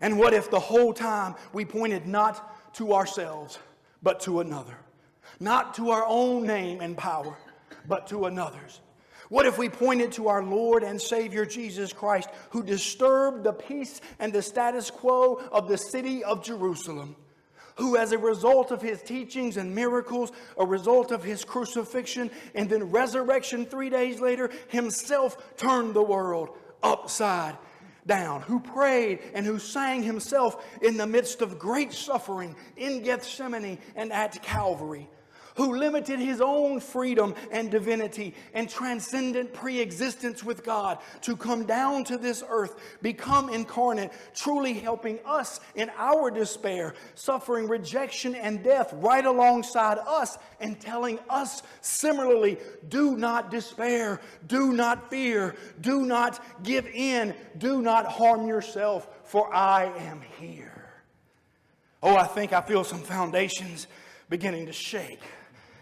And 0.02 0.19
what 0.19 0.34
if 0.34 0.52
the 0.52 0.60
whole 0.60 0.93
time 0.93 1.36
we 1.54 1.65
pointed 1.65 2.06
not 2.06 2.73
to 2.76 2.93
ourselves, 2.93 3.58
but 4.04 4.19
to 4.21 4.41
another? 4.41 4.78
Not 5.39 5.73
to 5.76 5.91
our 5.91 6.06
own 6.06 6.45
name 6.45 6.82
and 6.82 6.97
power, 6.97 7.38
but 7.88 8.08
to 8.08 8.26
another's. 8.26 8.82
What 9.30 9.46
if 9.46 9.58
we 9.58 9.68
pointed 9.68 10.13
to 10.13 10.30
our 10.30 10.44
Lord 10.44 10.84
and 10.84 11.02
Savior 11.02 11.46
Jesus 11.46 11.92
Christ, 11.92 12.30
who 12.52 12.63
disturbed 12.63 13.44
the 13.44 13.54
peace 13.54 14.00
and 14.20 14.32
the 14.32 14.42
status 14.42 14.90
quo 14.90 15.36
of 15.52 15.68
the 15.68 15.78
city 15.78 16.24
of 16.24 16.44
Jerusalem? 16.44 17.16
Who, 17.76 17.98
as 17.98 18.12
a 18.12 18.18
result 18.18 18.72
of 18.72 18.82
his 18.82 19.02
teachings 19.04 19.58
and 19.58 19.76
miracles, 19.76 20.32
a 20.58 20.66
result 20.66 21.12
of 21.12 21.24
his 21.24 21.44
crucifixion 21.44 22.32
and 22.56 22.70
then 22.70 22.90
resurrection 22.90 23.66
three 23.66 23.90
days 23.90 24.20
later, 24.20 24.50
himself 24.70 25.56
turned 25.58 25.94
the 25.94 26.02
world 26.02 26.58
upside 26.82 27.58
down, 28.08 28.42
who 28.42 28.62
prayed 28.62 29.20
and 29.34 29.46
who 29.46 29.60
sang 29.60 30.02
himself 30.02 30.66
in 30.82 30.98
the 30.98 31.06
midst 31.06 31.42
of 31.42 31.60
great 31.60 31.92
suffering 31.92 32.56
in 32.78 33.04
Gethsemane 33.04 33.78
and 33.96 34.12
at 34.13 34.42
Calvary 34.42 35.10
who 35.58 35.76
limited 35.76 36.20
his 36.20 36.39
own 36.39 36.80
freedom 36.80 37.34
and 37.52 37.72
divinity 37.72 38.34
and 38.54 38.70
transcendent 38.70 39.54
pre 39.54 39.80
existence 39.80 40.43
with 40.43 40.63
God 40.63 41.00
to 41.22 41.36
come 41.36 41.65
down 41.65 42.04
to 42.06 42.17
this 42.17 42.43
earth, 42.48 42.76
become 43.02 43.50
incarnate, 43.50 44.12
truly 44.36 44.74
helping 44.74 45.20
us 45.26 45.60
in 45.74 45.89
our 45.98 46.30
despair, 46.30 46.93
suffering 47.15 47.67
rejection 47.67 48.36
and 48.36 48.63
death 48.63 48.93
right 48.93 49.26
alongside 49.26 49.98
us, 49.98 50.38
and 50.60 50.80
telling 50.80 51.17
us 51.28 51.63
similarly 51.82 52.58
do 52.89 53.17
not 53.17 53.50
despair, 53.50 54.22
do 54.48 54.74
not 54.74 55.10
fear, 55.10 55.56
do 55.82 56.06
not 56.06 56.39
give 56.63 56.86
in, 56.86 57.34
do 57.58 57.82
not 57.82 58.06
harm 58.06 58.48
yourself, 58.48 59.10
for 59.24 59.52
I 59.54 59.86
am 59.86 60.22
here. 60.39 60.86
Oh, 62.04 62.15
I 62.15 62.26
think 62.26 62.54
I 62.54 62.62
feel 62.62 62.84
some 62.84 63.02
foundations 63.02 63.88
beginning 64.30 64.67
to 64.67 64.74
shake. 64.74 65.22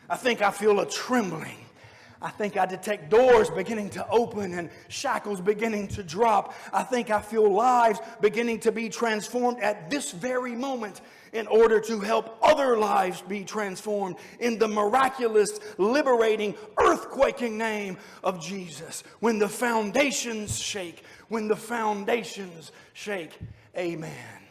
I 0.09 0.15
think 0.15 0.41
I 0.41 0.51
feel 0.51 0.79
a 0.79 0.89
trembling. 0.89 1.57
I 2.21 2.29
think 2.29 2.57
I 2.57 2.65
detect 2.65 3.09
doors 3.09 3.49
beginning 3.49 3.91
to 3.91 4.09
open 4.09 4.57
and 4.57 4.69
shackles 4.87 5.41
beginning 5.41 5.87
to 5.89 6.03
drop. 6.03 6.55
I 6.73 6.81
think 6.81 7.11
I 7.11 7.21
feel 7.21 7.51
lives 7.51 7.99
beginning 8.21 8.61
to 8.61 8.71
be 8.71 8.89
transformed 8.89 9.59
at 9.59 9.89
this 9.89 10.11
very 10.11 10.55
moment 10.55 11.01
in 11.33 11.45
order 11.47 11.79
to 11.81 11.99
help 11.99 12.37
other 12.41 12.77
lives 12.77 13.21
be 13.21 13.43
transformed 13.43 14.15
in 14.39 14.57
the 14.57 14.67
miraculous, 14.67 15.59
liberating, 15.77 16.53
earthquaking 16.77 17.51
name 17.51 17.97
of 18.23 18.41
Jesus. 18.41 19.03
When 19.19 19.37
the 19.37 19.49
foundations 19.49 20.57
shake, 20.57 21.03
when 21.27 21.47
the 21.47 21.55
foundations 21.55 22.71
shake, 22.93 23.37
amen. 23.77 24.44